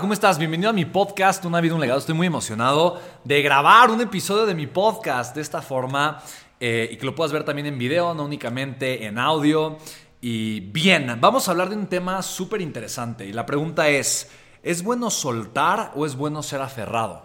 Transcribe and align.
¿cómo 0.00 0.12
estás? 0.12 0.38
Bienvenido 0.38 0.70
a 0.70 0.72
mi 0.72 0.86
podcast 0.86 1.44
Una 1.44 1.60
vida, 1.60 1.74
un 1.74 1.80
legado. 1.80 2.00
Estoy 2.00 2.16
muy 2.16 2.26
emocionado 2.26 3.00
de 3.22 3.42
grabar 3.42 3.90
un 3.90 4.00
episodio 4.00 4.44
de 4.44 4.52
mi 4.52 4.66
podcast 4.66 5.36
de 5.36 5.40
esta 5.40 5.62
forma 5.62 6.20
eh, 6.58 6.88
y 6.90 6.96
que 6.96 7.06
lo 7.06 7.14
puedas 7.14 7.32
ver 7.32 7.44
también 7.44 7.66
en 7.66 7.78
video, 7.78 8.12
no 8.12 8.24
únicamente 8.24 9.06
en 9.06 9.18
audio. 9.18 9.78
Y 10.20 10.60
bien, 10.60 11.16
vamos 11.20 11.46
a 11.46 11.52
hablar 11.52 11.68
de 11.68 11.76
un 11.76 11.86
tema 11.86 12.22
súper 12.22 12.60
interesante 12.60 13.24
y 13.24 13.32
la 13.32 13.46
pregunta 13.46 13.88
es, 13.88 14.30
¿es 14.64 14.82
bueno 14.82 15.10
soltar 15.10 15.92
o 15.94 16.06
es 16.06 16.16
bueno 16.16 16.42
ser 16.42 16.60
aferrado? 16.60 17.22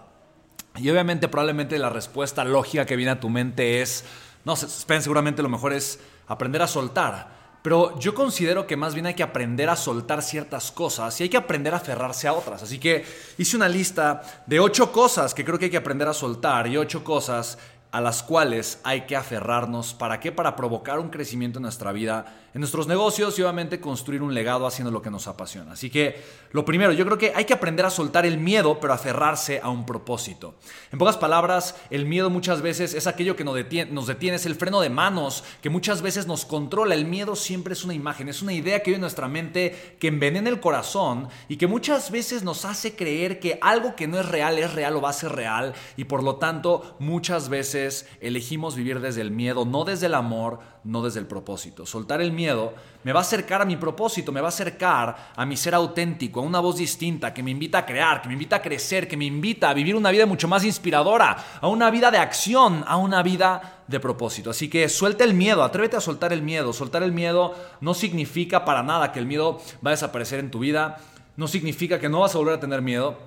Y 0.76 0.92
obviamente 0.92 1.28
probablemente 1.28 1.80
la 1.80 1.90
respuesta 1.90 2.44
lógica 2.44 2.86
que 2.86 2.96
viene 2.96 3.14
a 3.14 3.20
tu 3.20 3.30
mente 3.30 3.82
es, 3.82 4.06
no 4.46 4.56
sé, 4.56 4.70
seguramente 5.02 5.42
lo 5.42 5.50
mejor 5.50 5.74
es 5.74 6.00
aprender 6.28 6.62
a 6.62 6.68
soltar. 6.68 7.39
Pero 7.62 8.00
yo 8.00 8.16
considero 8.16 8.66
que 8.66 8.78
más 8.78 8.94
bien 8.94 9.06
hay 9.06 9.14
que 9.14 9.24
aprender 9.24 9.70
a 9.70 9.76
soltar 9.76 10.22
ciertas 10.22 10.72
cosas 10.72 11.20
y 11.20 11.24
hay 11.24 11.30
que 11.30 11.38
aprender 11.38 11.74
a 11.74 11.78
aferrarse 11.78 12.28
a 12.28 12.34
otras. 12.34 12.64
Así 12.64 12.80
que 12.80 13.04
hice 13.38 13.58
una 13.58 13.68
lista 13.68 14.22
de 14.46 14.60
ocho 14.60 14.92
cosas 14.92 15.34
que 15.34 15.44
creo 15.44 15.60
que 15.60 15.66
hay 15.66 15.72
que 15.72 15.78
aprender 15.78 16.08
a 16.08 16.14
soltar 16.14 16.68
y 16.68 16.78
ocho 16.78 17.04
cosas 17.04 17.58
a 17.92 18.02
las 18.02 18.22
cuales 18.22 18.80
hay 18.84 19.02
que 19.02 19.16
aferrarnos. 19.16 19.94
¿Para 19.94 20.20
qué? 20.20 20.32
Para 20.32 20.56
provocar 20.56 21.00
un 21.00 21.10
crecimiento 21.10 21.58
en 21.58 21.64
nuestra 21.64 21.92
vida, 21.92 22.26
en 22.54 22.62
nuestros 22.62 22.88
negocios 22.88 23.38
y 23.38 23.42
obviamente 23.42 23.80
construir 23.80 24.22
un 24.22 24.34
legado 24.34 24.68
haciendo 24.68 24.92
lo 24.92 25.02
que 25.02 25.10
nos 25.10 25.28
apasiona. 25.28 25.72
Así 25.72 25.90
que 25.90 26.22
lo 26.52 26.66
primero, 26.66 26.94
yo 26.94 27.06
creo 27.06 27.18
que 27.18 27.34
hay 27.36 27.46
que 27.46 27.54
aprender 27.54 27.86
a 27.86 27.90
soltar 27.90 28.26
el 28.26 28.38
miedo, 28.38 28.80
pero 28.80 28.94
aferrarse 28.94 29.60
a 29.64 29.70
un 29.70 29.86
propósito. 29.86 30.56
En 30.92 31.00
pocas 31.00 31.18
palabras, 31.18 31.76
el 31.90 32.06
miedo 32.06 32.30
muchas 32.30 32.62
veces 32.62 32.94
es 32.94 33.08
aquello 33.08 33.36
que 33.36 33.44
nos 33.44 33.56
detiene, 33.56 33.92
nos 33.92 34.08
detiene, 34.08 34.36
es 34.36 34.46
el 34.46 34.56
freno 34.56 34.82
de 34.82 34.90
manos 34.90 35.44
que 35.62 35.70
muchas 35.70 36.02
veces 36.04 36.28
nos 36.28 36.46
controla. 36.46 36.94
El 36.94 37.06
miedo 37.06 37.36
siempre 37.36 37.74
es 37.74 37.84
una 37.84 37.96
imagen, 37.96 38.30
es 38.30 38.44
una 38.44 38.54
idea 38.54 38.80
que 38.80 38.92
vive 38.92 38.96
en 38.96 39.02
nuestra 39.02 39.28
mente 39.28 39.98
que 40.00 40.10
envenena 40.10 40.50
el 40.50 40.60
corazón 40.60 41.28
y 41.48 41.58
que 41.58 41.68
muchas 41.68 42.12
veces 42.12 42.44
nos 42.44 42.66
hace 42.66 42.96
creer 42.96 43.40
que 43.40 43.58
algo 43.62 43.96
que 43.96 44.08
no 44.08 44.20
es 44.20 44.28
real 44.28 44.60
es 44.60 44.74
real 44.74 44.96
o 44.96 45.02
va 45.02 45.10
a 45.10 45.14
ser 45.14 45.32
real 45.32 45.74
y 45.98 46.04
por 46.04 46.22
lo 46.24 46.36
tanto 46.36 46.96
muchas 47.00 47.50
veces 47.50 47.79
elegimos 48.22 48.76
vivir 48.76 49.00
desde 49.00 49.22
el 49.22 49.32
miedo, 49.32 49.66
no 49.66 49.84
desde 49.84 50.08
el 50.08 50.16
amor, 50.16 50.60
no 50.84 51.02
desde 51.02 51.20
el 51.20 51.28
propósito. 51.28 51.86
Soltar 51.86 52.22
el 52.22 52.32
miedo 52.32 52.74
me 53.04 53.14
va 53.14 53.20
a 53.20 53.22
acercar 53.22 53.62
a 53.62 53.66
mi 53.66 53.78
propósito, 53.78 54.32
me 54.32 54.42
va 54.42 54.48
a 54.48 54.50
acercar 54.50 55.32
a 55.36 55.46
mi 55.46 55.56
ser 55.56 55.76
auténtico, 55.76 56.40
a 56.40 56.44
una 56.44 56.60
voz 56.60 56.78
distinta 56.78 57.34
que 57.34 57.44
me 57.44 57.52
invita 57.52 57.80
a 57.80 57.86
crear, 57.86 58.22
que 58.22 58.28
me 58.28 58.34
invita 58.34 58.58
a 58.58 58.62
crecer, 58.62 59.08
que 59.08 59.18
me 59.18 59.26
invita 59.26 59.70
a 59.70 59.74
vivir 59.74 59.96
una 59.96 60.12
vida 60.12 60.26
mucho 60.26 60.48
más 60.48 60.64
inspiradora, 60.64 61.38
a 61.62 61.68
una 61.68 61.90
vida 61.92 62.12
de 62.12 62.18
acción, 62.18 62.84
a 62.88 62.98
una 62.98 63.24
vida 63.24 63.84
de 63.88 64.00
propósito. 64.00 64.50
Así 64.50 64.70
que 64.70 64.90
suelta 64.90 65.24
el 65.24 65.34
miedo, 65.34 65.64
atrévete 65.64 65.98
a 65.98 66.02
soltar 66.02 66.34
el 66.34 66.42
miedo. 66.42 66.74
Soltar 66.74 67.04
el 67.04 67.12
miedo 67.12 67.56
no 67.82 67.94
significa 67.94 68.66
para 68.66 68.84
nada 68.84 69.12
que 69.12 69.20
el 69.20 69.26
miedo 69.26 69.60
va 69.86 69.92
a 69.92 69.96
desaparecer 69.96 70.40
en 70.40 70.52
tu 70.52 70.60
vida, 70.60 70.98
no 71.38 71.48
significa 71.48 72.00
que 72.00 72.10
no 72.10 72.20
vas 72.20 72.36
a 72.36 72.38
volver 72.38 72.56
a 72.56 72.60
tener 72.60 72.82
miedo. 72.82 73.18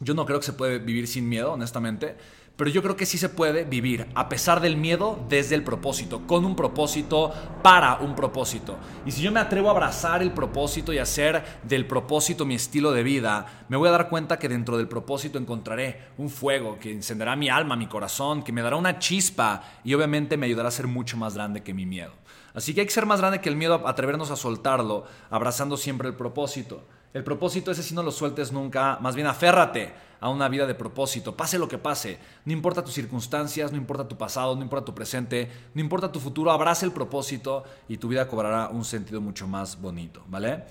Yo 0.00 0.14
no 0.14 0.26
creo 0.26 0.38
que 0.38 0.46
se 0.46 0.52
puede 0.52 0.78
vivir 0.78 1.08
sin 1.08 1.28
miedo, 1.28 1.52
honestamente 1.52 2.16
pero 2.58 2.70
yo 2.70 2.82
creo 2.82 2.96
que 2.96 3.06
sí 3.06 3.18
se 3.18 3.28
puede 3.28 3.62
vivir 3.62 4.08
a 4.16 4.28
pesar 4.28 4.60
del 4.60 4.76
miedo 4.76 5.24
desde 5.28 5.54
el 5.54 5.62
propósito, 5.62 6.26
con 6.26 6.44
un 6.44 6.56
propósito, 6.56 7.32
para 7.62 7.98
un 7.98 8.16
propósito. 8.16 8.76
Y 9.06 9.12
si 9.12 9.22
yo 9.22 9.30
me 9.30 9.38
atrevo 9.38 9.68
a 9.68 9.70
abrazar 9.70 10.22
el 10.22 10.32
propósito 10.32 10.92
y 10.92 10.98
hacer 10.98 11.60
del 11.62 11.86
propósito 11.86 12.44
mi 12.44 12.56
estilo 12.56 12.90
de 12.90 13.04
vida, 13.04 13.64
me 13.68 13.76
voy 13.76 13.88
a 13.88 13.92
dar 13.92 14.08
cuenta 14.08 14.40
que 14.40 14.48
dentro 14.48 14.76
del 14.76 14.88
propósito 14.88 15.38
encontraré 15.38 16.08
un 16.18 16.30
fuego 16.30 16.80
que 16.80 16.90
encenderá 16.90 17.36
mi 17.36 17.48
alma, 17.48 17.76
mi 17.76 17.86
corazón, 17.86 18.42
que 18.42 18.50
me 18.50 18.62
dará 18.62 18.74
una 18.74 18.98
chispa 18.98 19.62
y 19.84 19.94
obviamente 19.94 20.36
me 20.36 20.46
ayudará 20.46 20.70
a 20.70 20.72
ser 20.72 20.88
mucho 20.88 21.16
más 21.16 21.34
grande 21.34 21.62
que 21.62 21.74
mi 21.74 21.86
miedo. 21.86 22.10
Así 22.54 22.74
que 22.74 22.80
hay 22.80 22.88
que 22.88 22.92
ser 22.92 23.06
más 23.06 23.20
grande 23.20 23.40
que 23.40 23.48
el 23.48 23.54
miedo, 23.54 23.86
atrevernos 23.86 24.32
a 24.32 24.36
soltarlo, 24.36 25.04
abrazando 25.30 25.76
siempre 25.76 26.08
el 26.08 26.14
propósito. 26.14 26.88
El 27.14 27.22
propósito 27.22 27.70
ese 27.70 27.84
si 27.84 27.94
no 27.94 28.02
lo 28.02 28.10
sueltes 28.10 28.50
nunca, 28.50 28.98
más 29.00 29.14
bien 29.14 29.28
aférrate 29.28 30.07
a 30.20 30.28
una 30.28 30.48
vida 30.48 30.66
de 30.66 30.74
propósito, 30.74 31.36
pase 31.36 31.58
lo 31.58 31.68
que 31.68 31.78
pase, 31.78 32.18
no 32.44 32.52
importa 32.52 32.84
tus 32.84 32.94
circunstancias, 32.94 33.70
no 33.70 33.78
importa 33.78 34.08
tu 34.08 34.16
pasado, 34.16 34.56
no 34.56 34.62
importa 34.62 34.84
tu 34.84 34.94
presente, 34.94 35.50
no 35.74 35.80
importa 35.80 36.10
tu 36.10 36.20
futuro, 36.20 36.50
abraza 36.50 36.84
el 36.86 36.92
propósito 36.92 37.64
y 37.88 37.98
tu 37.98 38.08
vida 38.08 38.28
cobrará 38.28 38.68
un 38.68 38.84
sentido 38.84 39.20
mucho 39.20 39.46
más 39.46 39.80
bonito, 39.80 40.24
¿vale? 40.28 40.64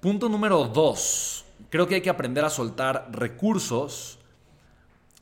Punto 0.00 0.28
número 0.28 0.64
dos, 0.64 1.44
creo 1.70 1.86
que 1.88 1.96
hay 1.96 2.02
que 2.02 2.10
aprender 2.10 2.44
a 2.44 2.50
soltar 2.50 3.08
recursos 3.10 4.18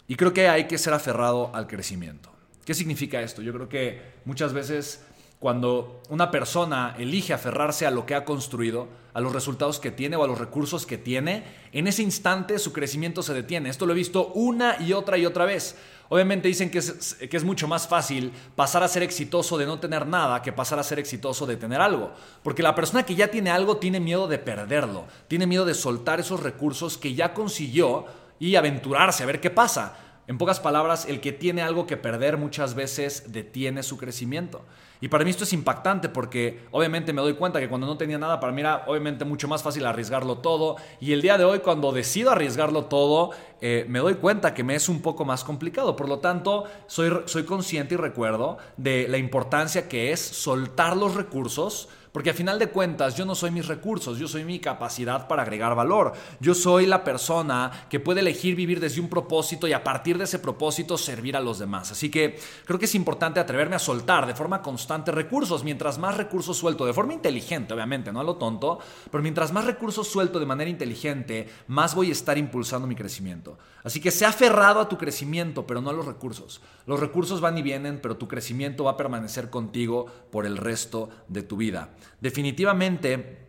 y 0.08 0.16
creo 0.16 0.32
que 0.32 0.48
hay 0.48 0.66
que 0.66 0.78
ser 0.78 0.92
aferrado 0.92 1.50
al 1.54 1.66
crecimiento. 1.66 2.30
¿Qué 2.64 2.74
significa 2.74 3.20
esto? 3.20 3.42
Yo 3.42 3.52
creo 3.52 3.68
que 3.68 4.02
muchas 4.24 4.52
veces 4.52 5.04
cuando 5.38 6.00
una 6.08 6.30
persona 6.30 6.94
elige 6.98 7.34
aferrarse 7.34 7.86
a 7.86 7.90
lo 7.90 8.06
que 8.06 8.14
ha 8.14 8.24
construido, 8.24 8.88
a 9.12 9.20
los 9.20 9.32
resultados 9.32 9.78
que 9.78 9.90
tiene 9.90 10.16
o 10.16 10.24
a 10.24 10.26
los 10.26 10.38
recursos 10.38 10.86
que 10.86 10.98
tiene, 10.98 11.44
en 11.72 11.86
ese 11.86 12.02
instante 12.02 12.58
su 12.58 12.72
crecimiento 12.72 13.22
se 13.22 13.34
detiene. 13.34 13.68
Esto 13.68 13.86
lo 13.86 13.92
he 13.92 13.96
visto 13.96 14.28
una 14.34 14.76
y 14.80 14.92
otra 14.92 15.18
y 15.18 15.26
otra 15.26 15.44
vez. 15.44 15.76
Obviamente 16.08 16.48
dicen 16.48 16.70
que 16.70 16.78
es, 16.78 17.14
que 17.14 17.36
es 17.36 17.44
mucho 17.44 17.68
más 17.68 17.88
fácil 17.88 18.32
pasar 18.54 18.82
a 18.82 18.88
ser 18.88 19.02
exitoso 19.02 19.58
de 19.58 19.66
no 19.66 19.80
tener 19.80 20.06
nada 20.06 20.40
que 20.40 20.52
pasar 20.52 20.78
a 20.78 20.84
ser 20.84 20.98
exitoso 20.98 21.46
de 21.46 21.56
tener 21.56 21.80
algo. 21.80 22.12
Porque 22.42 22.62
la 22.62 22.74
persona 22.74 23.04
que 23.04 23.14
ya 23.14 23.28
tiene 23.28 23.50
algo 23.50 23.76
tiene 23.76 24.00
miedo 24.00 24.28
de 24.28 24.38
perderlo, 24.38 25.04
tiene 25.28 25.46
miedo 25.46 25.64
de 25.64 25.74
soltar 25.74 26.20
esos 26.20 26.42
recursos 26.42 26.96
que 26.96 27.14
ya 27.14 27.34
consiguió 27.34 28.06
y 28.38 28.54
aventurarse 28.56 29.22
a 29.22 29.26
ver 29.26 29.40
qué 29.40 29.50
pasa. 29.50 29.96
En 30.28 30.38
pocas 30.38 30.58
palabras, 30.58 31.06
el 31.08 31.20
que 31.20 31.32
tiene 31.32 31.62
algo 31.62 31.86
que 31.86 31.96
perder 31.96 32.36
muchas 32.36 32.74
veces 32.74 33.24
detiene 33.28 33.84
su 33.84 33.96
crecimiento. 33.96 34.64
Y 35.00 35.08
para 35.08 35.24
mí 35.24 35.30
esto 35.30 35.44
es 35.44 35.52
impactante 35.52 36.08
porque 36.08 36.64
obviamente 36.70 37.12
me 37.12 37.20
doy 37.20 37.34
cuenta 37.34 37.60
que 37.60 37.68
cuando 37.68 37.86
no 37.86 37.96
tenía 37.96 38.18
nada, 38.18 38.40
para 38.40 38.52
mí 38.52 38.60
era 38.60 38.84
obviamente 38.86 39.24
mucho 39.24 39.46
más 39.46 39.62
fácil 39.62 39.86
arriesgarlo 39.86 40.38
todo. 40.38 40.76
Y 41.00 41.12
el 41.12 41.22
día 41.22 41.38
de 41.38 41.44
hoy, 41.44 41.60
cuando 41.60 41.92
decido 41.92 42.30
arriesgarlo 42.32 42.86
todo, 42.86 43.30
eh, 43.60 43.84
me 43.88 43.98
doy 44.00 44.14
cuenta 44.14 44.54
que 44.54 44.64
me 44.64 44.74
es 44.74 44.88
un 44.88 45.02
poco 45.02 45.24
más 45.24 45.44
complicado. 45.44 45.94
Por 45.94 46.08
lo 46.08 46.18
tanto, 46.18 46.64
soy, 46.86 47.12
soy 47.26 47.44
consciente 47.44 47.94
y 47.94 47.98
recuerdo 47.98 48.58
de 48.76 49.06
la 49.08 49.18
importancia 49.18 49.88
que 49.88 50.12
es 50.12 50.20
soltar 50.20 50.96
los 50.96 51.14
recursos 51.14 51.88
porque 52.16 52.30
a 52.30 52.32
final 52.32 52.58
de 52.58 52.70
cuentas 52.70 53.14
yo 53.14 53.26
no 53.26 53.34
soy 53.34 53.50
mis 53.50 53.66
recursos, 53.66 54.16
yo 54.16 54.26
soy 54.26 54.42
mi 54.42 54.58
capacidad 54.58 55.28
para 55.28 55.42
agregar 55.42 55.74
valor. 55.74 56.14
Yo 56.40 56.54
soy 56.54 56.86
la 56.86 57.04
persona 57.04 57.70
que 57.90 58.00
puede 58.00 58.20
elegir 58.20 58.56
vivir 58.56 58.80
desde 58.80 59.02
un 59.02 59.10
propósito 59.10 59.68
y 59.68 59.74
a 59.74 59.84
partir 59.84 60.16
de 60.16 60.24
ese 60.24 60.38
propósito 60.38 60.96
servir 60.96 61.36
a 61.36 61.40
los 61.40 61.58
demás. 61.58 61.92
Así 61.92 62.10
que 62.10 62.38
creo 62.64 62.78
que 62.78 62.86
es 62.86 62.94
importante 62.94 63.38
atreverme 63.38 63.76
a 63.76 63.78
soltar 63.78 64.24
de 64.24 64.34
forma 64.34 64.62
constante 64.62 65.12
recursos. 65.12 65.62
Mientras 65.62 65.98
más 65.98 66.16
recursos 66.16 66.56
suelto, 66.56 66.86
de 66.86 66.94
forma 66.94 67.12
inteligente 67.12 67.74
obviamente, 67.74 68.10
no 68.10 68.20
a 68.20 68.24
lo 68.24 68.36
tonto, 68.36 68.78
pero 69.10 69.22
mientras 69.22 69.52
más 69.52 69.66
recursos 69.66 70.08
suelto 70.08 70.40
de 70.40 70.46
manera 70.46 70.70
inteligente, 70.70 71.46
más 71.66 71.94
voy 71.94 72.08
a 72.08 72.12
estar 72.12 72.38
impulsando 72.38 72.88
mi 72.88 72.94
crecimiento. 72.94 73.58
Así 73.84 74.00
que 74.00 74.10
sea 74.10 74.30
aferrado 74.30 74.80
a 74.80 74.88
tu 74.88 74.96
crecimiento, 74.96 75.66
pero 75.66 75.80
no 75.82 75.90
a 75.90 75.92
los 75.92 76.06
recursos. 76.06 76.62
Los 76.86 76.98
recursos 76.98 77.40
van 77.40 77.58
y 77.58 77.62
vienen, 77.62 78.00
pero 78.00 78.16
tu 78.16 78.26
crecimiento 78.26 78.84
va 78.84 78.92
a 78.92 78.96
permanecer 78.96 79.50
contigo 79.50 80.06
por 80.32 80.46
el 80.46 80.56
resto 80.56 81.08
de 81.28 81.42
tu 81.42 81.56
vida. 81.56 81.90
Definitivamente, 82.20 83.46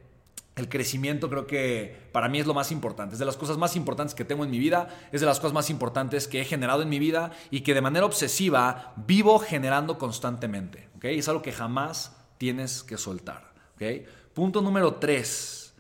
el 0.57 0.69
crecimiento 0.69 1.29
creo 1.29 1.45
que 1.45 2.09
para 2.11 2.27
mí 2.29 2.39
es 2.39 2.47
lo 2.47 2.53
más 2.53 2.71
importante. 2.71 3.13
Es 3.13 3.19
de 3.19 3.25
las 3.25 3.37
cosas 3.37 3.57
más 3.57 3.75
importantes 3.75 4.15
que 4.15 4.25
tengo 4.25 4.43
en 4.43 4.49
mi 4.49 4.59
vida, 4.59 4.89
es 5.11 5.21
de 5.21 5.27
las 5.27 5.39
cosas 5.39 5.53
más 5.53 5.69
importantes 5.69 6.27
que 6.27 6.41
he 6.41 6.45
generado 6.45 6.81
en 6.81 6.89
mi 6.89 6.99
vida 6.99 7.31
y 7.51 7.61
que 7.61 7.73
de 7.73 7.81
manera 7.81 8.05
obsesiva 8.05 8.93
vivo 8.95 9.37
generando 9.39 9.97
constantemente. 9.97 10.89
¿okay? 10.97 11.19
Es 11.19 11.29
algo 11.29 11.43
que 11.43 11.51
jamás 11.51 12.17
tienes 12.39 12.83
que 12.83 12.97
soltar. 12.97 13.53
¿okay? 13.75 14.05
Punto 14.33 14.61
número 14.61 14.95
tres. 14.95 15.75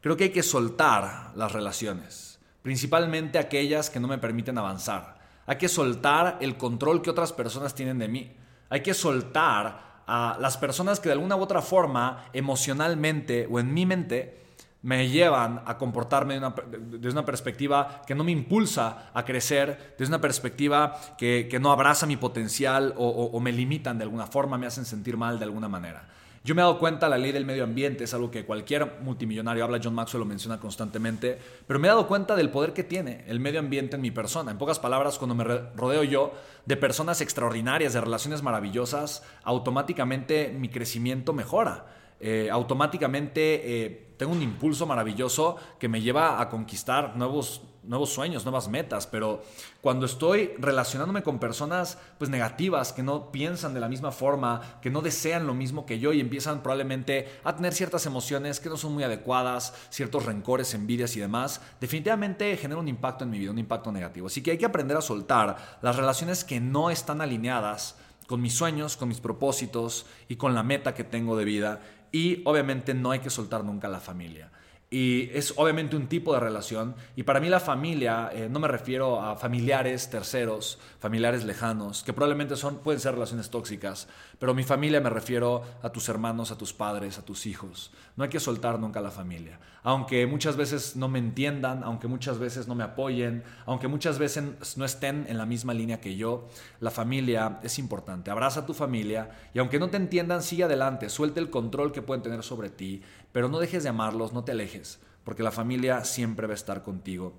Creo 0.00 0.16
que 0.16 0.24
hay 0.24 0.30
que 0.30 0.42
soltar 0.42 1.32
las 1.36 1.52
relaciones, 1.52 2.40
principalmente 2.62 3.38
aquellas 3.38 3.90
que 3.90 4.00
no 4.00 4.08
me 4.08 4.18
permiten 4.18 4.58
avanzar. 4.58 5.20
Hay 5.46 5.58
que 5.58 5.68
soltar 5.68 6.38
el 6.40 6.56
control 6.56 7.02
que 7.02 7.10
otras 7.10 7.32
personas 7.32 7.74
tienen 7.74 7.98
de 7.98 8.08
mí. 8.08 8.32
Hay 8.68 8.82
que 8.82 8.94
soltar 8.94 9.91
a 10.14 10.36
las 10.38 10.58
personas 10.58 11.00
que 11.00 11.08
de 11.08 11.14
alguna 11.14 11.36
u 11.36 11.40
otra 11.40 11.62
forma, 11.62 12.26
emocionalmente 12.34 13.48
o 13.50 13.58
en 13.58 13.72
mi 13.72 13.86
mente, 13.86 14.42
me 14.82 15.08
llevan 15.08 15.62
a 15.64 15.78
comportarme 15.78 16.38
desde 16.38 17.12
una 17.12 17.24
perspectiva 17.24 18.02
que 18.06 18.14
no 18.14 18.22
me 18.22 18.30
impulsa 18.30 19.10
a 19.14 19.24
crecer, 19.24 19.94
desde 19.98 20.10
una 20.10 20.20
perspectiva 20.20 21.00
que, 21.16 21.48
no 21.62 21.72
abraza 21.72 22.04
mi 22.04 22.18
potencial 22.18 22.92
o 22.98 23.40
me 23.40 23.52
limitan 23.52 23.96
de 23.96 24.04
alguna 24.04 24.26
forma, 24.26 24.58
me 24.58 24.66
hacen 24.66 24.84
sentir 24.84 25.16
mal 25.16 25.38
de 25.38 25.46
alguna 25.46 25.68
manera. 25.68 26.06
Yo 26.44 26.56
me 26.56 26.60
he 26.60 26.64
dado 26.64 26.80
cuenta, 26.80 27.08
la 27.08 27.18
ley 27.18 27.30
del 27.30 27.44
medio 27.44 27.62
ambiente 27.62 28.02
es 28.02 28.14
algo 28.14 28.32
que 28.32 28.44
cualquier 28.44 28.98
multimillonario 29.00 29.62
habla, 29.62 29.78
John 29.80 29.94
Maxwell 29.94 30.20
lo 30.20 30.26
menciona 30.26 30.58
constantemente, 30.58 31.38
pero 31.68 31.78
me 31.78 31.86
he 31.86 31.90
dado 31.90 32.08
cuenta 32.08 32.34
del 32.34 32.50
poder 32.50 32.72
que 32.72 32.82
tiene 32.82 33.24
el 33.28 33.38
medio 33.38 33.60
ambiente 33.60 33.94
en 33.94 34.02
mi 34.02 34.10
persona. 34.10 34.50
En 34.50 34.58
pocas 34.58 34.80
palabras, 34.80 35.18
cuando 35.18 35.36
me 35.36 35.44
rodeo 35.44 36.02
yo 36.02 36.32
de 36.66 36.76
personas 36.76 37.20
extraordinarias, 37.20 37.92
de 37.92 38.00
relaciones 38.00 38.42
maravillosas, 38.42 39.22
automáticamente 39.44 40.52
mi 40.58 40.68
crecimiento 40.68 41.32
mejora. 41.32 41.86
Eh, 42.24 42.48
automáticamente 42.52 43.84
eh, 43.84 44.14
tengo 44.16 44.30
un 44.30 44.42
impulso 44.42 44.86
maravilloso 44.86 45.56
que 45.80 45.88
me 45.88 46.00
lleva 46.00 46.40
a 46.40 46.48
conquistar 46.48 47.16
nuevos, 47.16 47.62
nuevos 47.82 48.10
sueños, 48.10 48.44
nuevas 48.44 48.68
metas, 48.68 49.08
pero 49.08 49.42
cuando 49.80 50.06
estoy 50.06 50.52
relacionándome 50.56 51.24
con 51.24 51.40
personas 51.40 51.98
pues 52.18 52.30
negativas 52.30 52.92
que 52.92 53.02
no 53.02 53.32
piensan 53.32 53.74
de 53.74 53.80
la 53.80 53.88
misma 53.88 54.12
forma, 54.12 54.78
que 54.80 54.90
no 54.90 55.00
desean 55.00 55.48
lo 55.48 55.54
mismo 55.54 55.84
que 55.84 55.98
yo 55.98 56.12
y 56.12 56.20
empiezan 56.20 56.62
probablemente 56.62 57.26
a 57.42 57.56
tener 57.56 57.74
ciertas 57.74 58.06
emociones 58.06 58.60
que 58.60 58.68
no 58.68 58.76
son 58.76 58.94
muy 58.94 59.02
adecuadas, 59.02 59.74
ciertos 59.90 60.24
rencores, 60.24 60.74
envidias 60.74 61.16
y 61.16 61.20
demás, 61.20 61.60
definitivamente 61.80 62.56
genera 62.56 62.80
un 62.80 62.86
impacto 62.86 63.24
en 63.24 63.30
mi 63.30 63.40
vida, 63.40 63.50
un 63.50 63.58
impacto 63.58 63.90
negativo. 63.90 64.28
Así 64.28 64.44
que 64.44 64.52
hay 64.52 64.58
que 64.58 64.66
aprender 64.66 64.96
a 64.96 65.02
soltar 65.02 65.78
las 65.82 65.96
relaciones 65.96 66.44
que 66.44 66.60
no 66.60 66.90
están 66.90 67.20
alineadas 67.20 67.96
con 68.32 68.40
mis 68.40 68.54
sueños, 68.54 68.96
con 68.96 69.10
mis 69.10 69.20
propósitos 69.20 70.06
y 70.26 70.36
con 70.36 70.54
la 70.54 70.62
meta 70.62 70.94
que 70.94 71.04
tengo 71.04 71.36
de 71.36 71.44
vida. 71.44 71.82
Y 72.12 72.40
obviamente 72.46 72.94
no 72.94 73.10
hay 73.10 73.18
que 73.18 73.28
soltar 73.28 73.62
nunca 73.62 73.90
la 73.90 74.00
familia. 74.00 74.50
Y 74.92 75.30
es 75.32 75.54
obviamente 75.56 75.96
un 75.96 76.06
tipo 76.06 76.34
de 76.34 76.40
relación. 76.40 76.94
Y 77.16 77.22
para 77.22 77.40
mí 77.40 77.48
la 77.48 77.60
familia, 77.60 78.28
eh, 78.30 78.50
no 78.50 78.60
me 78.60 78.68
refiero 78.68 79.22
a 79.22 79.36
familiares 79.36 80.10
terceros, 80.10 80.78
familiares 80.98 81.44
lejanos, 81.44 82.02
que 82.02 82.12
probablemente 82.12 82.56
son, 82.56 82.76
pueden 82.76 83.00
ser 83.00 83.14
relaciones 83.14 83.48
tóxicas. 83.48 84.06
Pero 84.38 84.52
mi 84.52 84.64
familia 84.64 85.00
me 85.00 85.08
refiero 85.08 85.62
a 85.82 85.88
tus 85.88 86.10
hermanos, 86.10 86.50
a 86.50 86.58
tus 86.58 86.74
padres, 86.74 87.16
a 87.16 87.24
tus 87.24 87.46
hijos. 87.46 87.90
No 88.16 88.24
hay 88.24 88.28
que 88.28 88.38
soltar 88.38 88.78
nunca 88.78 89.00
la 89.00 89.10
familia. 89.10 89.58
Aunque 89.82 90.26
muchas 90.26 90.56
veces 90.56 90.94
no 90.94 91.08
me 91.08 91.18
entiendan, 91.18 91.82
aunque 91.84 92.06
muchas 92.06 92.38
veces 92.38 92.68
no 92.68 92.74
me 92.74 92.84
apoyen, 92.84 93.42
aunque 93.64 93.88
muchas 93.88 94.18
veces 94.18 94.76
no 94.76 94.84
estén 94.84 95.24
en 95.26 95.38
la 95.38 95.46
misma 95.46 95.72
línea 95.72 96.00
que 96.02 96.16
yo, 96.16 96.48
la 96.80 96.90
familia 96.90 97.58
es 97.62 97.78
importante. 97.78 98.30
Abraza 98.30 98.60
a 98.60 98.66
tu 98.66 98.74
familia 98.74 99.30
y 99.54 99.58
aunque 99.58 99.80
no 99.80 99.88
te 99.88 99.96
entiendan, 99.96 100.42
sigue 100.42 100.64
adelante. 100.64 101.08
Suelte 101.08 101.40
el 101.40 101.48
control 101.48 101.92
que 101.92 102.02
pueden 102.02 102.22
tener 102.22 102.42
sobre 102.42 102.68
ti 102.68 103.02
pero 103.32 103.48
no 103.48 103.58
dejes 103.58 103.82
de 103.82 103.88
amarlos, 103.88 104.32
no 104.32 104.44
te 104.44 104.52
alejes, 104.52 105.00
porque 105.24 105.42
la 105.42 105.50
familia 105.50 106.04
siempre 106.04 106.46
va 106.46 106.52
a 106.52 106.56
estar 106.56 106.82
contigo, 106.82 107.34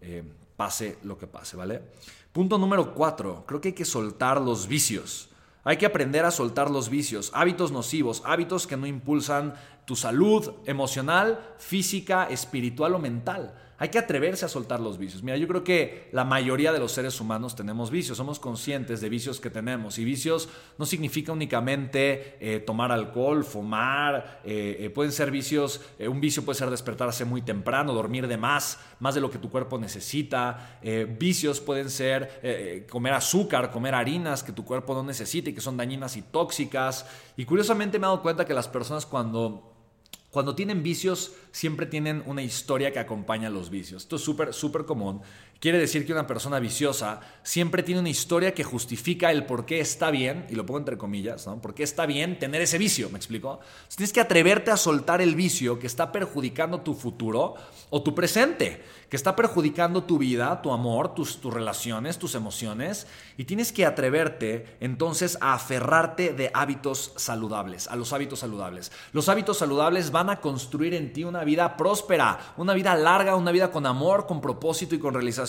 eh, 0.00 0.22
pase 0.56 0.98
lo 1.02 1.18
que 1.18 1.26
pase, 1.26 1.56
¿vale? 1.56 1.82
Punto 2.32 2.58
número 2.58 2.94
cuatro, 2.94 3.44
creo 3.46 3.60
que 3.60 3.68
hay 3.68 3.74
que 3.74 3.84
soltar 3.84 4.40
los 4.40 4.68
vicios. 4.68 5.30
Hay 5.64 5.76
que 5.76 5.86
aprender 5.86 6.24
a 6.24 6.30
soltar 6.30 6.70
los 6.70 6.88
vicios, 6.88 7.30
hábitos 7.34 7.72
nocivos, 7.72 8.22
hábitos 8.24 8.66
que 8.66 8.76
no 8.76 8.86
impulsan 8.86 9.54
tu 9.84 9.96
salud 9.96 10.52
emocional, 10.64 11.54
física, 11.58 12.24
espiritual 12.30 12.94
o 12.94 12.98
mental. 12.98 13.54
Hay 13.80 13.90
que 13.90 13.98
atreverse 13.98 14.44
a 14.44 14.48
soltar 14.48 14.80
los 14.80 14.98
vicios. 14.98 15.22
Mira, 15.22 15.36
yo 15.36 15.46
creo 15.46 15.62
que 15.62 16.08
la 16.10 16.24
mayoría 16.24 16.72
de 16.72 16.80
los 16.80 16.90
seres 16.90 17.20
humanos 17.20 17.54
tenemos 17.54 17.92
vicios, 17.92 18.18
somos 18.18 18.40
conscientes 18.40 19.00
de 19.00 19.08
vicios 19.08 19.38
que 19.38 19.50
tenemos. 19.50 19.98
Y 20.00 20.04
vicios 20.04 20.48
no 20.78 20.84
significa 20.84 21.30
únicamente 21.30 22.36
eh, 22.40 22.58
tomar 22.58 22.90
alcohol, 22.90 23.44
fumar, 23.44 24.40
eh, 24.44 24.78
eh, 24.80 24.90
pueden 24.90 25.12
ser 25.12 25.30
vicios, 25.30 25.80
un 26.00 26.20
vicio 26.20 26.44
puede 26.44 26.58
ser 26.58 26.70
despertarse 26.70 27.24
muy 27.24 27.42
temprano, 27.42 27.94
dormir 27.94 28.26
de 28.26 28.36
más, 28.36 28.80
más 28.98 29.14
de 29.14 29.20
lo 29.20 29.30
que 29.30 29.38
tu 29.38 29.48
cuerpo 29.48 29.78
necesita. 29.78 30.80
vicios 31.18 31.60
pueden 31.60 31.88
ser 31.88 32.86
comer 32.90 33.12
azúcar, 33.12 33.70
comer 33.70 33.94
harinas 33.94 34.42
que 34.42 34.50
tu 34.50 34.64
cuerpo 34.64 34.94
no 34.94 35.04
necesita 35.04 35.50
y 35.50 35.52
que 35.52 35.60
son 35.60 35.76
dañinas 35.76 36.16
y 36.16 36.22
tóxicas. 36.22 37.06
Y 37.36 37.44
curiosamente 37.44 38.00
me 38.00 38.06
he 38.06 38.08
dado 38.08 38.22
cuenta 38.22 38.44
que 38.44 38.54
las 38.54 38.66
personas 38.66 39.06
cuando 39.06 39.67
cuando 40.30 40.54
tienen 40.54 40.82
vicios, 40.82 41.32
siempre 41.52 41.86
tienen 41.86 42.22
una 42.26 42.42
historia 42.42 42.92
que 42.92 42.98
acompaña 42.98 43.48
a 43.48 43.50
los 43.50 43.70
vicios. 43.70 44.02
Esto 44.02 44.16
es 44.16 44.22
súper, 44.22 44.52
súper 44.52 44.84
común. 44.84 45.22
Quiere 45.60 45.78
decir 45.78 46.06
que 46.06 46.12
una 46.12 46.28
persona 46.28 46.60
viciosa 46.60 47.18
siempre 47.42 47.82
tiene 47.82 48.00
una 48.00 48.10
historia 48.10 48.54
que 48.54 48.62
justifica 48.62 49.32
el 49.32 49.44
por 49.44 49.66
qué 49.66 49.80
está 49.80 50.12
bien, 50.12 50.46
y 50.48 50.54
lo 50.54 50.64
pongo 50.64 50.78
entre 50.78 50.96
comillas, 50.96 51.48
¿no? 51.48 51.60
¿Por 51.60 51.74
qué 51.74 51.82
está 51.82 52.06
bien 52.06 52.38
tener 52.38 52.62
ese 52.62 52.78
vicio? 52.78 53.10
¿Me 53.10 53.16
explico? 53.18 53.58
tienes 53.96 54.12
que 54.12 54.20
atreverte 54.20 54.70
a 54.70 54.76
soltar 54.76 55.20
el 55.20 55.34
vicio 55.34 55.80
que 55.80 55.88
está 55.88 56.12
perjudicando 56.12 56.82
tu 56.82 56.94
futuro 56.94 57.54
o 57.90 58.02
tu 58.04 58.14
presente, 58.14 58.84
que 59.08 59.16
está 59.16 59.34
perjudicando 59.34 60.04
tu 60.04 60.16
vida, 60.18 60.62
tu 60.62 60.70
amor, 60.70 61.14
tus, 61.14 61.40
tus 61.40 61.52
relaciones, 61.52 62.18
tus 62.18 62.36
emociones, 62.36 63.08
y 63.36 63.44
tienes 63.44 63.72
que 63.72 63.84
atreverte 63.84 64.76
entonces 64.78 65.38
a 65.40 65.54
aferrarte 65.54 66.34
de 66.34 66.52
hábitos 66.54 67.14
saludables, 67.16 67.88
a 67.88 67.96
los 67.96 68.12
hábitos 68.12 68.38
saludables. 68.40 68.92
Los 69.12 69.28
hábitos 69.28 69.58
saludables 69.58 70.12
van 70.12 70.30
a 70.30 70.40
construir 70.40 70.94
en 70.94 71.12
ti 71.12 71.24
una 71.24 71.42
vida 71.42 71.76
próspera, 71.76 72.54
una 72.56 72.74
vida 72.74 72.94
larga, 72.94 73.34
una 73.34 73.50
vida 73.50 73.72
con 73.72 73.86
amor, 73.86 74.26
con 74.26 74.40
propósito 74.40 74.94
y 74.94 75.00
con 75.00 75.14
realización. 75.14 75.47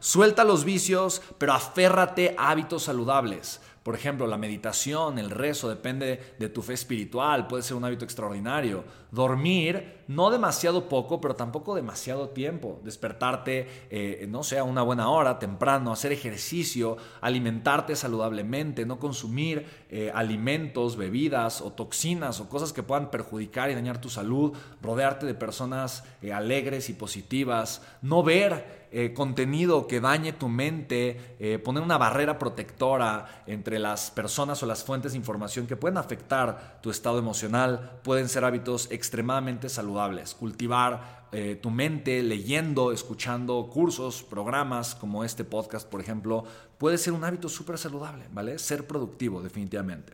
Suelta 0.00 0.44
los 0.44 0.64
vicios, 0.64 1.22
pero 1.38 1.52
aférrate 1.52 2.34
a 2.38 2.50
hábitos 2.50 2.84
saludables. 2.84 3.60
Por 3.82 3.94
ejemplo, 3.94 4.26
la 4.26 4.36
meditación, 4.36 5.18
el 5.18 5.30
rezo, 5.30 5.68
depende 5.68 6.34
de 6.40 6.48
tu 6.48 6.60
fe 6.60 6.72
espiritual, 6.72 7.46
puede 7.46 7.62
ser 7.62 7.76
un 7.76 7.84
hábito 7.84 8.04
extraordinario. 8.04 8.82
Dormir, 9.16 10.04
no 10.08 10.30
demasiado 10.30 10.88
poco, 10.88 11.20
pero 11.20 11.34
tampoco 11.34 11.74
demasiado 11.74 12.28
tiempo. 12.28 12.80
Despertarte, 12.84 13.66
eh, 13.90 14.26
no 14.28 14.42
sé, 14.42 14.60
una 14.62 14.82
buena 14.82 15.08
hora, 15.08 15.38
temprano, 15.38 15.90
hacer 15.90 16.12
ejercicio, 16.12 16.98
alimentarte 17.22 17.96
saludablemente, 17.96 18.84
no 18.84 18.98
consumir 18.98 19.66
eh, 19.88 20.12
alimentos, 20.14 20.96
bebidas 20.96 21.60
o 21.60 21.72
toxinas 21.72 22.40
o 22.40 22.48
cosas 22.50 22.74
que 22.74 22.82
puedan 22.82 23.10
perjudicar 23.10 23.70
y 23.70 23.74
dañar 23.74 24.00
tu 24.00 24.10
salud, 24.10 24.52
rodearte 24.82 25.24
de 25.24 25.34
personas 25.34 26.04
eh, 26.20 26.32
alegres 26.32 26.90
y 26.90 26.92
positivas, 26.92 27.82
no 28.02 28.22
ver 28.22 28.86
contenido 29.14 29.88
que 29.88 30.00
dañe 30.00 30.32
tu 30.32 30.48
mente, 30.48 31.60
poner 31.64 31.82
una 31.82 31.98
barrera 31.98 32.38
protectora 32.38 33.42
entre 33.46 33.78
las 33.78 34.10
personas 34.10 34.62
o 34.62 34.66
las 34.66 34.84
fuentes 34.84 35.12
de 35.12 35.18
información 35.18 35.66
que 35.66 35.76
pueden 35.76 35.98
afectar 35.98 36.78
tu 36.80 36.88
estado 36.88 37.18
emocional, 37.18 37.98
pueden 38.02 38.30
ser 38.30 38.44
hábitos 38.44 38.88
extremadamente 39.06 39.68
saludables. 39.68 40.34
Cultivar 40.34 41.28
eh, 41.30 41.56
tu 41.62 41.70
mente 41.70 42.22
leyendo, 42.22 42.90
escuchando 42.90 43.68
cursos, 43.72 44.24
programas 44.24 44.96
como 44.96 45.22
este 45.22 45.44
podcast, 45.44 45.88
por 45.88 46.00
ejemplo, 46.00 46.44
puede 46.76 46.98
ser 46.98 47.12
un 47.12 47.22
hábito 47.24 47.48
súper 47.48 47.78
saludable, 47.78 48.24
¿vale? 48.32 48.58
Ser 48.58 48.84
productivo, 48.86 49.40
definitivamente. 49.42 50.12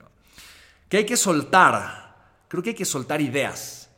¿Qué 0.90 0.98
hay 0.98 1.06
que 1.06 1.16
soltar? 1.16 2.16
Creo 2.48 2.62
que 2.62 2.70
hay 2.70 2.76
que 2.76 2.84
soltar 2.84 3.22
ideas. 3.22 3.88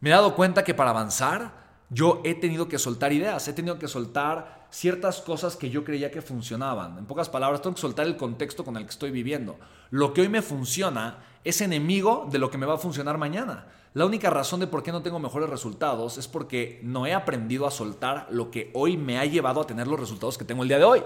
Me 0.00 0.10
he 0.10 0.12
dado 0.12 0.34
cuenta 0.34 0.64
que 0.64 0.74
para 0.74 0.90
avanzar, 0.90 1.52
yo 1.88 2.20
he 2.24 2.34
tenido 2.34 2.68
que 2.68 2.78
soltar 2.78 3.12
ideas, 3.12 3.46
he 3.46 3.52
tenido 3.52 3.78
que 3.78 3.86
soltar 3.86 4.61
ciertas 4.72 5.20
cosas 5.20 5.54
que 5.54 5.70
yo 5.70 5.84
creía 5.84 6.10
que 6.10 6.22
funcionaban. 6.22 6.98
En 6.98 7.04
pocas 7.04 7.28
palabras, 7.28 7.60
tengo 7.60 7.74
que 7.74 7.80
soltar 7.80 8.06
el 8.06 8.16
contexto 8.16 8.64
con 8.64 8.76
el 8.76 8.84
que 8.84 8.90
estoy 8.90 9.10
viviendo. 9.10 9.58
Lo 9.90 10.14
que 10.14 10.22
hoy 10.22 10.28
me 10.28 10.40
funciona 10.40 11.18
es 11.44 11.60
enemigo 11.60 12.26
de 12.30 12.38
lo 12.38 12.50
que 12.50 12.56
me 12.56 12.66
va 12.66 12.74
a 12.74 12.78
funcionar 12.78 13.18
mañana. 13.18 13.66
La 13.92 14.06
única 14.06 14.30
razón 14.30 14.60
de 14.60 14.66
por 14.66 14.82
qué 14.82 14.90
no 14.90 15.02
tengo 15.02 15.18
mejores 15.18 15.50
resultados 15.50 16.16
es 16.16 16.26
porque 16.26 16.80
no 16.82 17.06
he 17.06 17.12
aprendido 17.12 17.66
a 17.66 17.70
soltar 17.70 18.26
lo 18.30 18.50
que 18.50 18.70
hoy 18.72 18.96
me 18.96 19.18
ha 19.18 19.26
llevado 19.26 19.60
a 19.60 19.66
tener 19.66 19.86
los 19.86 20.00
resultados 20.00 20.38
que 20.38 20.46
tengo 20.46 20.62
el 20.62 20.68
día 20.68 20.78
de 20.78 20.84
hoy. 20.84 21.02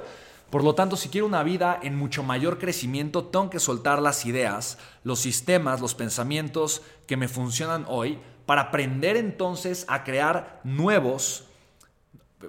Por 0.51 0.63
lo 0.63 0.77
tanto, 0.77 0.95
si 0.95 1.09
quiero 1.09 1.27
una 1.27 1.43
vida 1.43 1.81
en 1.83 1.97
mucho 1.97 2.23
mayor 2.23 2.59
crecimiento, 2.59 3.25
tengo 3.25 3.51
que 3.51 3.59
soltar 3.59 4.01
las 4.01 4.25
ideas, 4.27 4.79
los 5.03 5.19
sistemas, 5.19 5.81
los 5.81 5.97
pensamientos 5.97 6.83
que 7.09 7.17
me 7.17 7.27
funcionan 7.27 7.85
hoy 7.89 8.21
para 8.47 8.63
aprender 8.63 9.17
entonces 9.17 9.85
a 9.89 10.05
crear 10.05 10.61
nuevos 10.63 11.46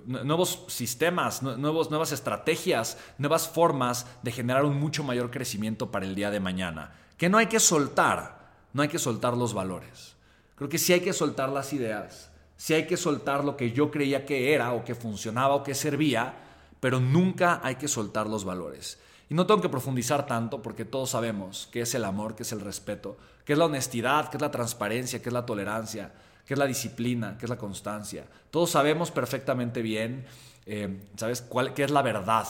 nuevos 0.06 0.66
sistemas, 0.68 1.42
nuevos, 1.42 1.90
nuevas 1.90 2.12
estrategias, 2.12 2.98
nuevas 3.18 3.48
formas 3.48 4.06
de 4.22 4.32
generar 4.32 4.66
un 4.66 4.80
mucho 4.80 5.04
mayor 5.04 5.32
crecimiento 5.32 5.92
para 5.92 6.06
el 6.06 6.16
día 6.16 6.30
de 6.30 6.40
mañana. 6.40 6.94
Que 7.18 7.30
no 7.30 7.38
hay 7.38 7.48
que 7.48 7.60
soltar, 7.60 8.52
no 8.74 8.82
hay 8.82 8.90
que 8.90 9.00
soltar 9.00 9.36
los 9.36 9.54
valores. 9.54 10.16
Creo 10.56 10.70
que 10.70 10.78
sí 10.78 10.94
hay 10.94 11.02
que 11.02 11.14
soltar 11.14 11.50
las 11.50 11.72
ideas, 11.72 12.30
sí 12.58 12.74
hay 12.74 12.88
que 12.88 12.98
soltar 12.98 13.46
lo 13.46 13.56
que 13.56 13.72
yo 13.72 13.92
creía 13.92 14.26
que 14.26 14.54
era 14.54 14.74
o 14.74 14.84
que 14.84 14.96
funcionaba 14.96 15.56
o 15.56 15.64
que 15.64 15.76
servía, 15.76 16.34
pero 16.80 17.00
nunca 17.00 17.62
hay 17.64 17.76
que 17.76 17.88
soltar 17.88 18.28
los 18.28 18.44
valores. 18.44 19.00
Y 19.30 19.36
no 19.36 19.46
tengo 19.46 19.62
que 19.62 19.70
profundizar 19.70 20.26
tanto 20.26 20.62
porque 20.62 20.86
todos 20.86 21.12
sabemos 21.12 21.70
qué 21.72 21.82
es 21.82 21.94
el 21.96 22.06
amor, 22.06 22.36
qué 22.36 22.44
es 22.44 22.52
el 22.52 22.62
respeto, 22.62 23.18
qué 23.46 23.54
es 23.54 23.60
la 23.60 23.66
honestidad, 23.66 24.30
qué 24.30 24.38
es 24.38 24.42
la 24.42 24.52
transparencia, 24.52 25.22
qué 25.22 25.30
es 25.30 25.34
la 25.34 25.46
tolerancia, 25.46 26.12
qué 26.48 26.54
es 26.56 26.58
la 26.58 26.66
disciplina, 26.66 27.38
qué 27.38 27.46
es 27.46 27.50
la 27.50 27.58
constancia. 27.58 28.26
Todos 28.50 28.72
sabemos 28.72 29.12
perfectamente 29.12 29.84
bien, 29.84 30.26
eh, 30.66 31.02
¿sabes? 31.16 31.42
Cuál, 31.42 31.74
qué 31.74 31.84
es 31.84 31.92
la 31.92 32.02
verdad, 32.02 32.48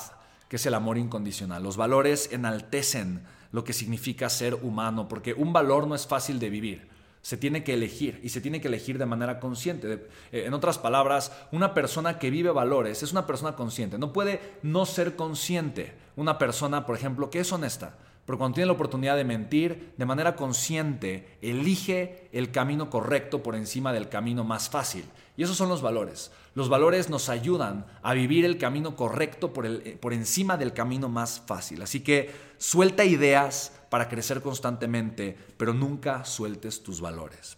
qué 0.48 0.56
es 0.56 0.66
el 0.66 0.76
amor 0.76 0.98
incondicional. 0.98 1.64
Los 1.64 1.76
valores 1.76 2.30
enaltecen 2.32 3.24
lo 3.52 3.64
que 3.64 3.74
significa 3.74 4.30
ser 4.30 4.54
humano, 4.54 5.08
porque 5.08 5.34
un 5.34 5.52
valor 5.52 5.88
no 5.88 5.96
es 5.96 6.08
fácil 6.08 6.40
de 6.40 6.50
vivir 6.50 6.98
se 7.28 7.36
tiene 7.36 7.62
que 7.62 7.74
elegir 7.74 8.22
y 8.24 8.30
se 8.30 8.40
tiene 8.40 8.62
que 8.62 8.70
elegir 8.70 8.98
de 8.98 9.06
manera 9.06 9.42
consciente. 9.42 10.08
Eh, 10.32 10.44
en 10.46 10.54
otras 10.54 10.78
palabras, 10.78 11.34
una 11.52 11.74
persona 11.74 12.20
que 12.20 12.30
vive 12.30 12.52
valores 12.52 13.04
es 13.04 13.12
una 13.12 13.28
persona 13.28 13.54
consciente. 13.54 13.98
No 13.98 14.14
puede 14.14 14.40
no 14.64 14.86
ser 14.86 15.18
consciente 15.18 15.94
una 16.16 16.38
persona, 16.38 16.86
por 16.86 16.96
ejemplo, 16.96 17.30
que 17.30 17.42
es 17.42 17.52
honesta, 17.52 17.98
pero 18.28 18.38
cuando 18.38 18.56
tiene 18.56 18.66
la 18.66 18.74
oportunidad 18.74 19.16
de 19.16 19.24
mentir, 19.24 19.94
de 19.96 20.06
manera 20.06 20.36
consciente, 20.36 21.38
elige 21.42 22.28
el 22.34 22.52
camino 22.52 22.90
correcto 22.90 23.42
por 23.42 23.56
encima 23.56 23.94
del 23.94 24.10
camino 24.10 24.44
más 24.44 24.70
fácil. 24.70 25.06
Y 25.38 25.44
esos 25.44 25.56
son 25.56 25.70
los 25.70 25.82
valores. 25.82 26.30
Los 26.54 26.68
valores 26.68 27.10
nos 27.10 27.30
ayudan 27.30 27.86
a 28.04 28.14
vivir 28.14 28.44
el 28.44 28.58
camino 28.58 28.98
correcto 28.98 29.54
por, 29.54 29.66
el, 29.66 29.98
por 30.02 30.12
encima 30.12 30.58
del 30.58 30.74
camino 30.74 31.08
más 31.08 31.42
fácil. 31.48 31.82
Así 31.82 32.02
que 32.02 32.30
suelta 32.58 33.06
ideas, 33.06 33.72
para 33.90 34.10
crecer 34.10 34.42
constantemente, 34.42 35.38
pero 35.56 35.74
nunca 35.74 36.26
sueltes 36.26 36.84
tus 36.84 37.00
valores. 37.00 37.56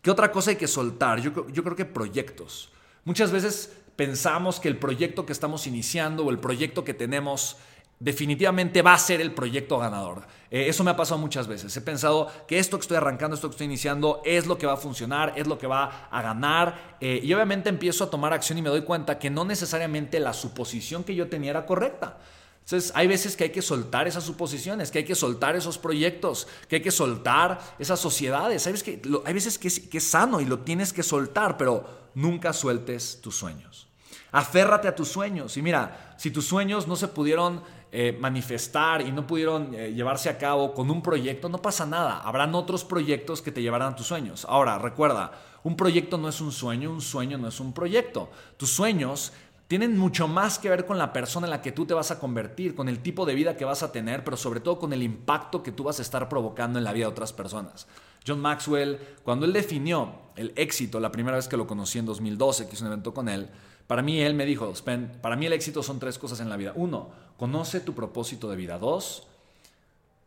¿Qué 0.00 0.12
otra 0.12 0.30
cosa 0.30 0.50
hay 0.50 0.56
que 0.56 0.68
soltar? 0.68 1.20
Yo, 1.20 1.48
yo 1.48 1.64
creo 1.64 1.74
que 1.74 1.84
proyectos. 1.84 2.70
Muchas 3.04 3.32
veces 3.32 3.72
pensamos 3.96 4.60
que 4.60 4.68
el 4.68 4.78
proyecto 4.78 5.26
que 5.26 5.32
estamos 5.32 5.66
iniciando 5.66 6.24
o 6.24 6.30
el 6.30 6.38
proyecto 6.38 6.84
que 6.84 6.94
tenemos 6.94 7.56
definitivamente 8.00 8.82
va 8.82 8.94
a 8.94 8.98
ser 8.98 9.20
el 9.20 9.32
proyecto 9.32 9.78
ganador. 9.78 10.26
Eh, 10.50 10.68
eso 10.68 10.84
me 10.84 10.90
ha 10.90 10.96
pasado 10.96 11.18
muchas 11.18 11.46
veces. 11.46 11.76
He 11.76 11.80
pensado 11.80 12.30
que 12.46 12.58
esto 12.58 12.78
que 12.78 12.82
estoy 12.82 12.96
arrancando, 12.96 13.34
esto 13.34 13.48
que 13.48 13.54
estoy 13.54 13.66
iniciando, 13.66 14.22
es 14.24 14.46
lo 14.46 14.56
que 14.56 14.66
va 14.66 14.74
a 14.74 14.76
funcionar, 14.78 15.34
es 15.36 15.46
lo 15.46 15.58
que 15.58 15.66
va 15.66 16.08
a 16.10 16.22
ganar. 16.22 16.96
Eh, 17.00 17.20
y 17.22 17.32
obviamente 17.34 17.68
empiezo 17.68 18.04
a 18.04 18.10
tomar 18.10 18.32
acción 18.32 18.58
y 18.58 18.62
me 18.62 18.70
doy 18.70 18.82
cuenta 18.82 19.18
que 19.18 19.30
no 19.30 19.44
necesariamente 19.44 20.20
la 20.20 20.32
suposición 20.32 21.04
que 21.04 21.14
yo 21.14 21.28
tenía 21.28 21.50
era 21.50 21.66
correcta. 21.66 22.18
Entonces, 22.60 22.92
hay 22.94 23.06
veces 23.06 23.34
que 23.34 23.44
hay 23.44 23.50
que 23.50 23.62
soltar 23.62 24.06
esas 24.06 24.24
suposiciones, 24.24 24.90
que 24.90 24.98
hay 24.98 25.04
que 25.04 25.14
soltar 25.14 25.56
esos 25.56 25.78
proyectos, 25.78 26.46
que 26.68 26.76
hay 26.76 26.82
que 26.82 26.90
soltar 26.90 27.58
esas 27.78 27.98
sociedades. 27.98 28.66
Hay 28.66 28.72
veces 28.72 28.84
que, 28.84 29.02
hay 29.24 29.32
veces 29.32 29.58
que, 29.58 29.68
es, 29.68 29.80
que 29.80 29.98
es 29.98 30.04
sano 30.04 30.40
y 30.40 30.44
lo 30.44 30.58
tienes 30.60 30.92
que 30.92 31.02
soltar, 31.02 31.56
pero 31.56 32.10
nunca 32.14 32.52
sueltes 32.52 33.20
tus 33.22 33.36
sueños. 33.36 33.88
Aférrate 34.32 34.86
a 34.88 34.94
tus 34.94 35.08
sueños. 35.08 35.56
Y 35.56 35.62
mira, 35.62 36.14
si 36.18 36.30
tus 36.30 36.46
sueños 36.46 36.86
no 36.86 36.96
se 36.96 37.08
pudieron 37.08 37.62
eh, 37.90 38.16
manifestar 38.20 39.00
y 39.00 39.10
no 39.10 39.26
pudieron 39.26 39.74
eh, 39.74 39.92
llevarse 39.94 40.28
a 40.28 40.36
cabo 40.36 40.74
con 40.74 40.90
un 40.90 41.02
proyecto, 41.02 41.48
no 41.48 41.62
pasa 41.62 41.86
nada. 41.86 42.20
Habrán 42.20 42.54
otros 42.54 42.84
proyectos 42.84 43.40
que 43.40 43.50
te 43.50 43.62
llevarán 43.62 43.92
a 43.92 43.96
tus 43.96 44.06
sueños. 44.06 44.46
Ahora, 44.48 44.78
recuerda, 44.78 45.32
un 45.62 45.74
proyecto 45.76 46.18
no 46.18 46.28
es 46.28 46.40
un 46.40 46.52
sueño, 46.52 46.90
un 46.90 47.00
sueño 47.00 47.38
no 47.38 47.48
es 47.48 47.60
un 47.60 47.72
proyecto. 47.72 48.30
Tus 48.56 48.70
sueños 48.70 49.32
tienen 49.68 49.98
mucho 49.98 50.28
más 50.28 50.58
que 50.58 50.70
ver 50.70 50.86
con 50.86 50.98
la 50.98 51.12
persona 51.12 51.46
en 51.46 51.50
la 51.50 51.62
que 51.62 51.72
tú 51.72 51.84
te 51.84 51.94
vas 51.94 52.10
a 52.10 52.18
convertir, 52.18 52.74
con 52.74 52.88
el 52.88 53.00
tipo 53.00 53.26
de 53.26 53.34
vida 53.34 53.56
que 53.56 53.64
vas 53.64 53.82
a 53.82 53.92
tener, 53.92 54.24
pero 54.24 54.36
sobre 54.36 54.60
todo 54.60 54.78
con 54.78 54.92
el 54.92 55.02
impacto 55.02 55.62
que 55.62 55.72
tú 55.72 55.84
vas 55.84 55.98
a 55.98 56.02
estar 56.02 56.28
provocando 56.28 56.78
en 56.78 56.84
la 56.84 56.92
vida 56.92 57.06
de 57.06 57.12
otras 57.12 57.32
personas. 57.32 57.86
John 58.26 58.40
Maxwell, 58.40 58.98
cuando 59.22 59.46
él 59.46 59.52
definió 59.52 60.12
el 60.36 60.52
éxito, 60.56 61.00
la 61.00 61.12
primera 61.12 61.36
vez 61.36 61.48
que 61.48 61.56
lo 61.56 61.66
conocí 61.66 61.98
en 61.98 62.06
2012, 62.06 62.66
que 62.66 62.74
hice 62.74 62.84
un 62.84 62.92
evento 62.92 63.12
con 63.12 63.28
él, 63.28 63.48
para 63.86 64.02
mí 64.02 64.20
él 64.20 64.34
me 64.34 64.44
dijo, 64.44 64.74
Spen, 64.74 65.18
para 65.20 65.34
mí 65.36 65.46
el 65.46 65.52
éxito 65.54 65.82
son 65.82 65.98
tres 65.98 66.18
cosas 66.18 66.40
en 66.40 66.48
la 66.48 66.56
vida. 66.56 66.72
Uno, 66.74 67.10
conoce 67.38 67.80
tu 67.80 67.94
propósito 67.94 68.50
de 68.50 68.56
vida. 68.56 68.78
Dos, 68.78 69.26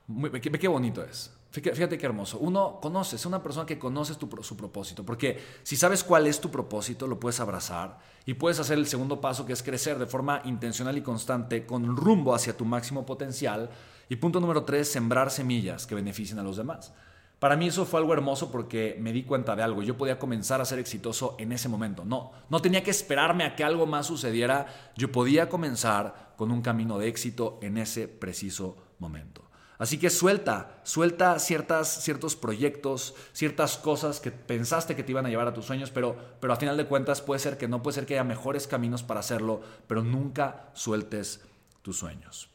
ve 0.07 0.41
qué 0.41 0.67
bonito 0.67 1.03
es. 1.03 1.31
Fíjate 1.51 1.97
qué 1.97 2.05
hermoso. 2.05 2.39
Uno, 2.39 2.79
conoces, 2.81 3.19
es 3.19 3.25
una 3.25 3.43
persona 3.43 3.65
que 3.65 3.77
conoces 3.77 4.17
tu, 4.17 4.29
su 4.41 4.55
propósito, 4.55 5.05
porque 5.05 5.37
si 5.63 5.75
sabes 5.75 6.01
cuál 6.01 6.25
es 6.25 6.39
tu 6.39 6.49
propósito, 6.49 7.07
lo 7.07 7.19
puedes 7.19 7.41
abrazar 7.41 7.99
y 8.25 8.35
puedes 8.35 8.57
hacer 8.59 8.77
el 8.77 8.87
segundo 8.87 9.19
paso, 9.19 9.45
que 9.45 9.51
es 9.51 9.61
crecer 9.61 9.99
de 9.99 10.05
forma 10.05 10.41
intencional 10.45 10.97
y 10.97 11.01
constante 11.01 11.65
con 11.65 11.97
rumbo 11.97 12.33
hacia 12.33 12.55
tu 12.55 12.63
máximo 12.63 13.05
potencial. 13.05 13.69
Y 14.07 14.15
punto 14.15 14.39
número 14.39 14.63
tres, 14.63 14.89
sembrar 14.89 15.29
semillas 15.29 15.85
que 15.85 15.93
beneficien 15.93 16.39
a 16.39 16.43
los 16.43 16.55
demás. 16.55 16.93
Para 17.41 17.55
mí 17.55 17.69
eso 17.69 17.87
fue 17.87 17.99
algo 17.99 18.13
hermoso 18.13 18.51
porque 18.51 18.95
me 18.99 19.11
di 19.11 19.23
cuenta 19.23 19.55
de 19.55 19.63
algo. 19.63 19.81
Yo 19.81 19.97
podía 19.97 20.19
comenzar 20.19 20.61
a 20.61 20.65
ser 20.65 20.77
exitoso 20.77 21.35
en 21.39 21.51
ese 21.51 21.69
momento. 21.69 22.05
No, 22.05 22.33
no 22.51 22.61
tenía 22.61 22.83
que 22.83 22.91
esperarme 22.91 23.45
a 23.45 23.55
que 23.55 23.63
algo 23.63 23.87
más 23.87 24.05
sucediera. 24.05 24.67
Yo 24.95 25.11
podía 25.11 25.49
comenzar 25.49 26.35
con 26.37 26.51
un 26.51 26.61
camino 26.61 26.99
de 26.99 27.07
éxito 27.07 27.57
en 27.63 27.79
ese 27.79 28.07
preciso 28.07 28.77
momento. 28.99 29.41
Así 29.79 29.97
que 29.97 30.11
suelta, 30.11 30.81
suelta 30.83 31.39
ciertas, 31.39 32.03
ciertos 32.03 32.35
proyectos, 32.35 33.15
ciertas 33.33 33.79
cosas 33.79 34.19
que 34.19 34.29
pensaste 34.29 34.95
que 34.95 35.01
te 35.01 35.11
iban 35.11 35.25
a 35.25 35.29
llevar 35.29 35.47
a 35.47 35.53
tus 35.55 35.65
sueños, 35.65 35.89
pero, 35.89 36.15
pero 36.39 36.53
a 36.53 36.57
final 36.57 36.77
de 36.77 36.85
cuentas 36.85 37.23
puede 37.23 37.39
ser 37.39 37.57
que 37.57 37.67
no, 37.67 37.81
puede 37.81 37.95
ser 37.95 38.05
que 38.05 38.13
haya 38.13 38.23
mejores 38.23 38.67
caminos 38.67 39.01
para 39.01 39.21
hacerlo, 39.21 39.61
pero 39.87 40.03
nunca 40.03 40.69
sueltes 40.73 41.41
tus 41.81 41.97
sueños. 41.97 42.51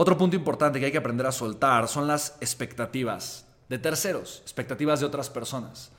Otro 0.00 0.16
punto 0.16 0.36
importante 0.36 0.78
que 0.78 0.86
hay 0.86 0.92
que 0.92 0.98
aprender 0.98 1.26
a 1.26 1.32
soltar 1.32 1.88
son 1.88 2.06
las 2.06 2.36
expectativas 2.40 3.48
de 3.68 3.80
terceros, 3.80 4.38
expectativas 4.44 5.00
de 5.00 5.06
otras 5.06 5.28
personas. 5.28 5.90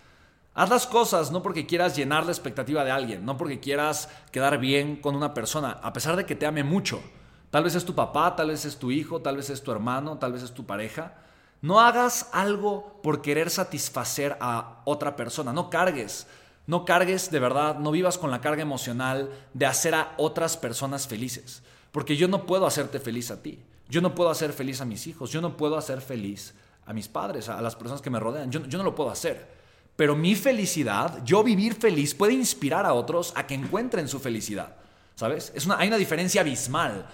Haz 0.53 0.70
las 0.70 0.88
cosas 0.88 1.32
no 1.32 1.44
porque 1.44 1.65
quieras 1.65 1.98
llenar 1.98 2.25
la 2.25 2.32
expectativa 2.32 2.86
de 2.86 2.91
alguien, 2.91 3.25
no 3.25 3.36
porque 3.36 3.60
quieras 3.60 4.08
quedar 4.32 4.58
bien 4.58 4.96
con 4.96 5.18
una 5.18 5.34
persona, 5.34 5.72
a 5.84 5.91
pesar 5.91 6.15
de 6.15 6.25
que 6.25 6.38
te 6.38 6.46
ame 6.46 6.63
mucho. 6.63 7.01
Tal 7.50 7.65
vez 7.65 7.75
es 7.75 7.84
tu 7.84 7.94
papá, 7.94 8.38
tal 8.38 8.51
vez 8.51 8.63
es 8.63 8.77
tu 8.77 8.89
hijo, 8.89 9.22
tal 9.22 9.36
vez 9.36 9.50
es 9.50 9.63
tu 9.63 9.70
hermano, 9.74 10.18
tal 10.18 10.32
vez 10.32 10.44
es 10.44 10.53
tu 10.53 10.65
pareja. 10.65 11.15
No 11.62 11.82
hagas 11.82 12.29
algo 12.32 13.01
por 13.03 13.22
querer 13.22 13.50
satisfacer 13.50 14.38
a 14.39 14.82
otra 14.86 15.18
persona, 15.18 15.51
no 15.51 15.70
cargues. 15.70 16.25
No 16.68 16.86
cargues 16.86 17.32
de 17.32 17.39
verdad, 17.39 17.77
no 17.79 17.91
vivas 17.91 18.18
con 18.18 18.32
la 18.32 18.39
carga 18.39 18.62
emocional 18.62 19.29
de 19.53 19.65
hacer 19.65 19.94
a 19.94 20.13
otras 20.15 20.56
personas 20.56 21.06
felices, 21.06 21.63
porque 21.91 22.15
yo 22.15 22.29
no 22.29 22.46
puedo 22.46 22.65
hacerte 22.65 23.01
feliz 23.01 23.29
a 23.29 23.44
ti. 23.44 23.62
Yo 23.89 24.01
no 24.01 24.13
puedo 24.13 24.29
hacer 24.29 24.53
feliz 24.53 24.79
a 24.81 24.86
mis 24.86 25.08
hijos, 25.08 25.31
yo 25.31 25.41
no 25.41 25.58
puedo 25.58 25.75
hacer 25.75 26.00
feliz 26.00 26.53
a 26.86 26.93
mis 26.93 27.08
padres, 27.08 27.50
a 27.50 27.62
las 27.62 27.75
personas 27.75 28.01
que 28.01 28.10
me 28.10 28.19
rodean, 28.19 28.51
yo, 28.51 28.60
no 28.60 28.84
lo 28.84 28.96
puedo 28.96 29.10
hacer. 29.10 29.60
Pero 29.96 30.15
mi 30.15 30.36
felicidad, 30.36 31.24
yo 31.25 31.43
vivir 31.43 31.74
feliz, 31.74 32.13
puede 32.13 32.34
inspirar 32.34 32.86
a 32.86 32.93
otros 32.93 33.34
a 33.36 33.46
que 33.46 33.55
encuentren 33.55 34.08
su 34.08 34.19
felicidad. 34.19 34.75
¿Sabes? 35.15 35.51
Es 35.53 35.65
una, 35.65 35.77
hay 35.77 35.89
una 35.89 35.98
diferencia 35.98 36.41
abismal. 36.41 37.05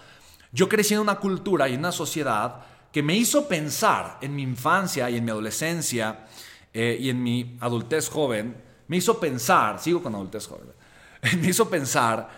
Yo 0.51 0.69
crecí 0.69 0.93
en 0.93 0.99
una 0.99 1.15
cultura 1.15 1.67
y 1.67 1.73
en 1.73 1.79
una 1.79 1.91
sociedad 1.91 2.61
que 2.91 3.01
me 3.01 3.15
hizo 3.15 3.47
pensar 3.47 4.19
en 4.21 4.35
mi 4.35 4.43
infancia 4.43 5.09
y 5.09 5.17
en 5.17 5.25
mi 5.25 5.31
adolescencia 5.31 6.25
eh, 6.73 6.97
y 6.99 7.09
en 7.09 7.23
mi 7.23 7.57
adultez 7.61 8.09
joven, 8.09 8.55
me 8.87 8.97
hizo 8.97 9.19
pensar, 9.19 9.79
sigo 9.79 10.03
con 10.03 10.13
adultez 10.13 10.47
joven, 10.47 10.67
me 11.41 11.47
hizo 11.47 11.69
pensar 11.69 12.29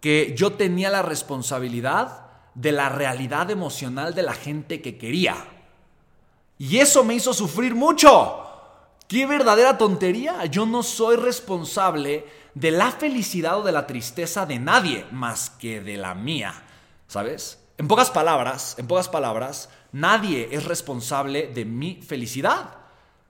que 0.00 0.34
yo 0.36 0.52
tenía 0.52 0.90
la 0.90 1.02
responsabilidad 1.02 2.25
de 2.56 2.72
la 2.72 2.88
realidad 2.88 3.50
emocional 3.50 4.14
de 4.14 4.22
la 4.22 4.32
gente 4.32 4.80
que 4.80 4.96
quería. 4.96 5.36
Y 6.58 6.78
eso 6.78 7.04
me 7.04 7.14
hizo 7.14 7.34
sufrir 7.34 7.74
mucho. 7.74 8.42
¡Qué 9.06 9.26
verdadera 9.26 9.78
tontería! 9.78 10.46
Yo 10.46 10.64
no 10.64 10.82
soy 10.82 11.16
responsable 11.16 12.24
de 12.54 12.70
la 12.70 12.90
felicidad 12.90 13.58
o 13.58 13.62
de 13.62 13.72
la 13.72 13.86
tristeza 13.86 14.46
de 14.46 14.58
nadie 14.58 15.04
más 15.12 15.50
que 15.50 15.82
de 15.82 15.98
la 15.98 16.14
mía. 16.14 16.54
¿Sabes? 17.06 17.60
En 17.76 17.88
pocas 17.88 18.10
palabras, 18.10 18.74
en 18.78 18.86
pocas 18.86 19.10
palabras, 19.10 19.68
nadie 19.92 20.48
es 20.50 20.64
responsable 20.64 21.48
de 21.48 21.66
mi 21.66 22.00
felicidad. 22.02 22.70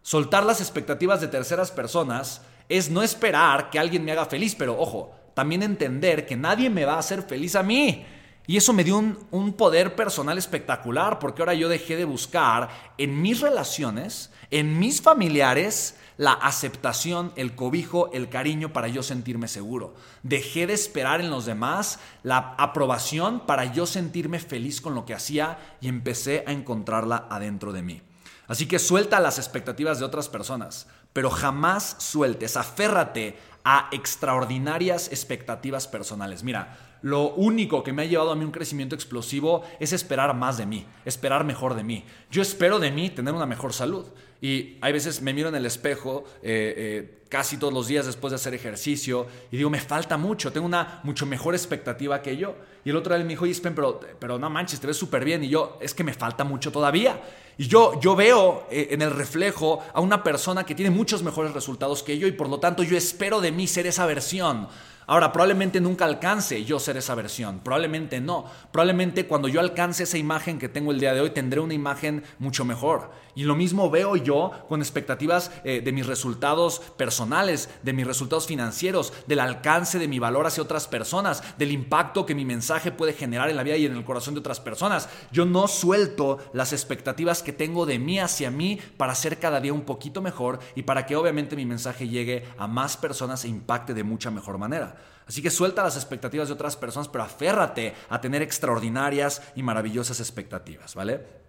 Soltar 0.03 0.47
las 0.47 0.61
expectativas 0.61 1.21
de 1.21 1.27
terceras 1.27 1.73
personas 1.73 2.43
es 2.69 2.91
no 2.91 3.03
esperar 3.03 3.71
que 3.71 3.81
alguien 3.81 4.05
me 4.05 4.13
haga 4.13 4.27
feliz, 4.27 4.55
pero 4.55 4.79
ojo, 4.79 5.13
también 5.35 5.65
entender 5.65 6.27
que 6.27 6.37
nadie 6.37 6.71
me 6.71 6.85
va 6.85 6.95
a 6.95 7.01
hacer 7.01 7.25
feliz 7.25 7.57
a 7.57 7.65
mí. 7.65 8.07
Y 8.47 8.57
eso 8.57 8.73
me 8.73 8.85
dio 8.85 8.97
un, 8.97 9.53
poder 9.55 9.97
personal 9.97 10.39
espectacular 10.39 11.19
porque 11.19 11.43
ahora 11.43 11.55
yo 11.55 11.69
dejé 11.69 11.97
de 11.97 12.05
buscar 12.05 12.69
en 12.97 13.21
mis 13.21 13.41
relaciones, 13.41 14.31
en 14.51 14.79
mis 14.79 15.03
familiares, 15.03 15.97
la 16.17 16.33
aceptación, 16.33 17.33
el 17.35 17.57
cobijo, 17.57 18.11
el 18.13 18.29
cariño 18.29 18.73
para 18.73 18.87
yo 18.87 19.03
sentirme 19.03 19.49
seguro. 19.49 19.95
Dejé 20.23 20.69
de 20.69 20.75
esperar 20.75 21.21
en 21.21 21.31
los 21.31 21.45
demás 21.45 21.99
la 22.23 22.55
aprobación 22.59 23.41
para 23.41 23.73
yo 23.73 23.85
sentirme 23.85 24.39
feliz 24.39 24.81
con 24.81 24.95
lo 24.95 25.05
que 25.05 25.15
hacía 25.15 25.59
y 25.81 25.89
empecé 25.89 26.45
a 26.47 26.53
encontrarla 26.53 27.27
adentro 27.29 27.73
de 27.73 27.83
mí. 27.83 28.03
Así 28.47 28.67
que 28.67 28.79
suelta 28.79 29.19
las 29.19 29.39
expectativas 29.39 29.99
de 29.99 30.05
otras 30.05 30.29
personas, 30.29 30.87
pero 31.13 31.31
jamás 31.31 31.97
sueltes, 31.99 32.57
aférrate 32.57 33.37
a 33.65 33.89
extraordinarias 33.91 35.09
expectativas 35.09 35.89
personales. 35.89 36.45
Mira, 36.45 36.86
lo 37.07 37.35
único 37.35 37.85
que 37.85 37.93
me 37.93 38.03
ha 38.03 38.05
llevado 38.05 38.33
a 38.33 38.35
mí 38.35 38.45
un 38.45 38.51
crecimiento 38.51 38.97
explosivo 38.97 39.63
es 39.79 39.93
esperar 39.93 40.35
más 40.35 40.59
de 40.59 40.67
mí, 40.67 40.85
esperar 41.05 41.45
mejor 41.45 41.77
de 41.77 41.85
mí. 41.85 42.05
Yo 42.33 42.43
espero 42.43 42.81
de 42.81 42.91
mí 42.91 43.11
tener 43.11 43.33
una 43.33 43.47
mejor 43.47 43.73
salud. 43.73 44.07
Y 44.43 44.77
hay 44.81 44.93
veces 44.93 45.23
me 45.23 45.33
miro 45.33 45.49
en 45.49 45.55
el 45.55 45.67
espejo 45.67 46.25
eh, 46.43 46.75
eh, 46.77 47.19
casi 47.29 47.59
todos 47.59 47.73
los 47.73 47.87
días 47.87 48.07
después 48.07 48.33
de 48.33 48.35
hacer 48.35 48.55
ejercicio 48.55 49.29
y 49.53 49.57
digo, 49.57 49.71
me 49.71 49.79
falta 49.79 50.17
mucho, 50.17 50.51
tengo 50.51 50.67
una 50.67 50.99
mucho 51.05 51.27
mejor 51.27 51.55
expectativa 51.55 52.21
que 52.23 52.37
yo. 52.37 52.57
Y 52.85 52.91
el 52.91 52.97
otro 52.97 53.15
día 53.15 53.23
me 53.23 53.31
dijo, 53.31 53.45
oye, 53.45 53.55
pero, 53.63 54.01
pero 54.19 54.37
no 54.37 54.51
manches, 54.51 54.81
te 54.81 54.89
ves 54.89 54.97
súper 54.97 55.25
bien. 55.25 55.45
Y 55.45 55.49
yo, 55.49 55.79
es 55.81 55.95
que 55.95 56.03
me 56.03 56.13
falta 56.13 56.43
mucho 56.43 56.73
todavía. 56.73 57.21
Y 57.57 57.69
yo, 57.69 58.01
yo 58.01 58.17
veo 58.17 58.67
eh, 58.69 58.89
en 58.91 59.01
el 59.01 59.13
reflejo 59.13 59.79
a 59.95 60.01
una 60.01 60.25
persona 60.25 60.67
que 60.67 60.75
tiene 60.75 60.91
muchos 60.91 61.23
mejores 61.23 61.55
resultados 61.55 62.03
que 62.03 62.19
yo 62.19 62.27
y 62.27 62.33
por 62.33 62.49
lo 62.49 62.59
tanto 62.59 62.83
yo 62.83 62.97
espero 62.97 63.41
de 63.41 63.53
mí 63.53 63.69
ser 63.69 63.87
esa 63.87 64.07
versión. 64.07 64.67
Ahora, 65.09 65.33
probablemente 65.33 65.81
nunca 65.81 66.05
alcance 66.05 66.65
yo 66.65 66.81
ser 66.81 66.97
esa 66.97 67.15
versión, 67.15 67.61
probablemente 67.61 68.21
no. 68.21 68.47
Probablemente 68.73 69.27
cuando 69.27 69.47
yo 69.47 69.61
alcance 69.61 70.03
esa 70.03 70.19
imagen 70.19 70.59
que 70.59 70.69
tengo 70.69 70.91
el 70.91 70.99
día 70.99 71.15
de 71.15 71.21
hoy, 71.21 71.31
tendré 71.31 71.61
una 71.61 71.75
imagen 71.75 72.25
mucho 72.39 72.65
mejor. 72.65 73.13
Y 73.37 73.45
lo 73.45 73.55
mismo 73.55 73.91
veo 73.91 74.17
yo 74.17 74.51
con 74.67 74.81
expectativas 74.81 75.53
eh, 75.63 75.83
de 75.83 75.93
mis 75.93 76.07
resultados 76.07 76.81
personales, 76.97 77.69
de 77.83 77.93
mis 77.93 78.07
resultados 78.07 78.47
financieros, 78.47 79.13
del 79.27 79.41
alcance 79.41 79.99
de 79.99 80.09
mi 80.09 80.19
valor 80.19 80.47
hacia 80.47 80.63
otras 80.63 80.89
personas, 80.89 81.43
del 81.59 81.71
impacto 81.71 82.25
que 82.25 82.35
mi 82.35 82.47
mensaje 82.47 82.93
puede 82.93 83.13
generar 83.13 83.51
en 83.51 83.57
la 83.57 83.63
vida 83.63 83.77
y 83.77 83.85
en 83.85 83.95
el 83.95 84.05
corazón 84.05 84.33
de 84.33 84.41
otras 84.41 84.59
personas. 84.59 85.11
Yo 85.33 85.45
no 85.45 85.69
suelto 85.69 86.39
las 86.55 86.73
expectativas 86.73 87.43
que 87.43 87.53
tengo 87.53 87.85
de 87.85 87.99
mí 87.99 88.19
hacia 88.19 88.51
mí 88.51 88.81
para 88.97 89.15
ser 89.15 89.39
cada 89.39 89.61
día 89.61 89.75
un 89.75 89.83
poquito 89.83 90.23
mejor 90.23 90.59
y 90.75 90.85
para 90.85 91.05
que 91.05 91.15
obviamente 91.15 91.57
mi 91.57 91.67
mensaje 91.67 92.09
llegue 92.09 92.47
a 92.57 92.67
más 92.67 92.97
personas 92.97 93.45
e 93.45 93.49
impacte 93.49 93.93
de 93.93 94.03
mucha 94.03 94.31
mejor 94.31 94.57
manera. 94.57 94.97
Así 95.27 95.43
que 95.43 95.51
suelta 95.51 95.83
las 95.83 95.97
expectativas 95.97 96.49
de 96.49 96.55
otras 96.55 96.77
personas, 96.77 97.09
pero 97.09 97.25
aférrate 97.25 97.95
a 98.09 98.19
tener 98.19 98.41
extraordinarias 98.41 99.43
y 99.55 99.63
maravillosas 99.63 100.21
expectativas, 100.21 100.95
¿vale? 100.95 101.46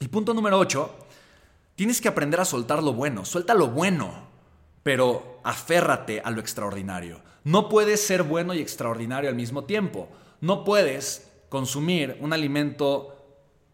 Y 0.00 0.08
punto 0.08 0.34
número 0.34 0.58
8 0.58 1.06
Tienes 1.78 2.00
que 2.00 2.08
aprender 2.08 2.40
a 2.40 2.44
soltar 2.44 2.82
lo 2.82 2.92
bueno, 2.92 3.24
suelta 3.24 3.54
lo 3.54 3.68
bueno. 3.68 4.26
pero 4.82 5.38
aférrate 5.44 6.20
a 6.24 6.30
lo 6.32 6.40
extraordinario. 6.40 7.20
No 7.44 7.68
puedes 7.68 8.04
ser 8.04 8.24
bueno 8.24 8.52
y 8.52 8.58
extraordinario 8.60 9.30
al 9.30 9.36
mismo 9.36 9.62
tiempo. 9.64 10.08
No 10.40 10.64
puedes 10.64 11.30
consumir 11.48 12.16
un 12.20 12.32
alimento 12.32 13.14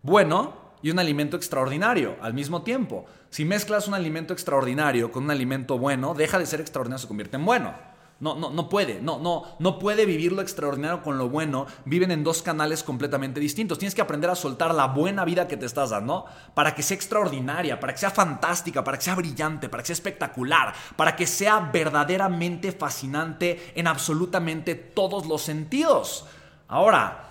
bueno 0.03 0.55
y 0.83 0.91
un 0.91 0.99
alimento 0.99 1.39
extraordinario 1.39 2.17
al 2.21 2.35
mismo 2.35 2.63
tiempo. 2.63 3.07
Si 3.31 3.47
mezclas 3.47 3.89
un 3.89 3.95
alimento 3.95 4.35
extraordinario 4.35 5.11
con 5.11 5.25
un 5.25 5.31
alimento 5.31 5.79
bueno, 5.79 6.13
deja 6.13 6.39
de 6.39 6.45
ser 6.45 6.61
extraordinario, 6.61 7.01
se 7.01 7.09
convierte 7.09 7.37
en 7.37 7.47
bueno. 7.47 7.75
No, 8.21 8.37
no, 8.37 8.51
no 8.51 8.69
puede, 8.69 9.03
no, 9.03 9.19
no, 9.19 9.43
no 9.59 9.79
puede 9.79 10.07
vivir 10.07 10.33
lo 10.33 10.41
extraordinario 10.41 11.03
con 11.03 11.19
lo 11.19 11.29
bueno. 11.29 11.67
Viven 11.85 12.13
en 12.13 12.23
dos 12.23 12.43
canales 12.43 12.85
completamente 12.85 13.41
distintos. 13.41 13.79
Tienes 13.79 13.95
que 13.95 14.03
aprender 14.03 14.31
a 14.31 14.37
soltar 14.37 14.73
la 14.75 14.87
buena 14.87 15.25
vida 15.25 15.49
que 15.49 15.57
te 15.57 15.67
estás 15.67 15.91
dando 15.91 16.25
para 16.55 16.75
que 16.75 16.83
sea 16.83 16.95
extraordinaria, 16.95 17.81
para 17.81 17.93
que 17.93 17.99
sea 17.99 18.11
fantástica, 18.11 18.85
para 18.85 18.99
que 18.99 19.05
sea 19.05 19.17
brillante, 19.17 19.69
para 19.69 19.83
que 19.83 19.89
sea 19.89 19.95
espectacular, 19.95 20.73
para 20.97 21.17
que 21.17 21.27
sea 21.27 21.59
verdaderamente 21.73 22.73
fascinante 22.73 23.73
en 23.75 23.89
absolutamente 23.89 24.77
todos 24.77 25.27
los 25.27 25.43
sentidos. 25.43 26.25
Ahora, 26.69 27.25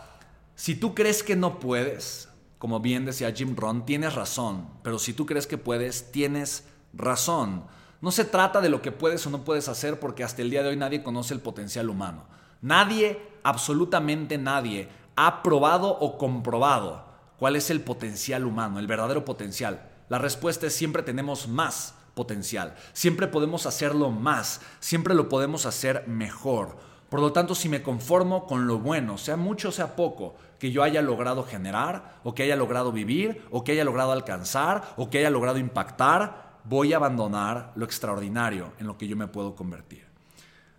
si 0.56 0.76
tú 0.76 0.94
crees 0.94 1.24
que 1.24 1.36
no 1.36 1.60
puedes, 1.60 2.30
como 2.60 2.82
bien 2.82 3.06
decía 3.06 3.32
Jim 3.32 3.56
Ron, 3.56 3.86
tienes 3.86 4.16
razón, 4.16 4.70
pero 4.84 5.00
si 5.00 5.14
tú 5.14 5.26
crees 5.26 5.48
que 5.48 5.58
puedes, 5.58 6.12
tienes 6.12 6.66
razón. 6.94 7.66
No 8.04 8.12
se 8.12 8.26
trata 8.26 8.60
de 8.60 8.68
lo 8.68 8.82
que 8.82 8.92
puedes 8.92 9.26
o 9.26 9.30
no 9.30 9.46
puedes 9.46 9.70
hacer 9.70 9.98
porque 9.98 10.26
hasta 10.26 10.42
el 10.42 10.50
día 10.50 10.62
de 10.62 10.68
hoy 10.68 10.76
nadie 10.76 11.04
conoce 11.04 11.34
el 11.34 11.40
potencial 11.40 11.90
humano. 11.90 12.26
Nadie, 12.62 13.18
absolutamente 13.44 14.38
nadie, 14.38 14.90
ha 15.16 15.42
probado 15.42 15.88
o 15.88 16.18
comprobado 16.18 17.06
cuál 17.40 17.56
es 17.56 17.70
el 17.70 17.80
potencial 17.80 18.44
humano, 18.44 18.78
el 18.78 18.88
verdadero 18.88 19.24
potencial. 19.24 19.90
La 20.10 20.18
respuesta 20.18 20.68
es 20.68 20.76
siempre 20.76 21.02
tenemos 21.02 21.48
más 21.48 21.96
potencial, 22.14 22.76
siempre 22.92 23.28
podemos 23.28 23.66
hacerlo 23.66 24.12
más, 24.12 24.60
siempre 24.82 25.16
lo 25.16 25.30
podemos 25.30 25.66
hacer 25.66 26.06
mejor. 26.06 26.76
Por 27.08 27.22
lo 27.22 27.32
tanto, 27.32 27.56
si 27.56 27.70
me 27.70 27.84
conformo 27.84 28.48
con 28.48 28.68
lo 28.68 28.80
bueno, 28.80 29.18
sea 29.18 29.38
mucho 29.38 29.70
o 29.70 29.72
sea 29.72 29.96
poco, 29.96 30.36
que 30.60 30.72
yo 30.72 30.84
haya 30.84 31.02
logrado 31.02 31.46
generar, 31.46 32.20
o 32.26 32.36
que 32.36 32.44
haya 32.44 32.58
logrado 32.58 32.92
vivir, 32.92 33.46
o 33.50 33.64
que 33.64 33.72
haya 33.72 33.86
logrado 33.86 34.12
alcanzar, 34.12 34.94
o 34.98 35.10
que 35.10 35.20
haya 35.20 35.30
logrado 35.30 35.58
impactar, 35.58 36.53
voy 36.64 36.94
a 36.94 36.98
abandonar 36.98 37.72
lo 37.76 37.86
extraordinario 37.86 38.74
en 38.80 38.88
lo 38.88 38.98
que 38.98 39.08
yo 39.08 39.16
me 39.16 39.28
puedo 39.28 39.56
convertir. 39.56 40.06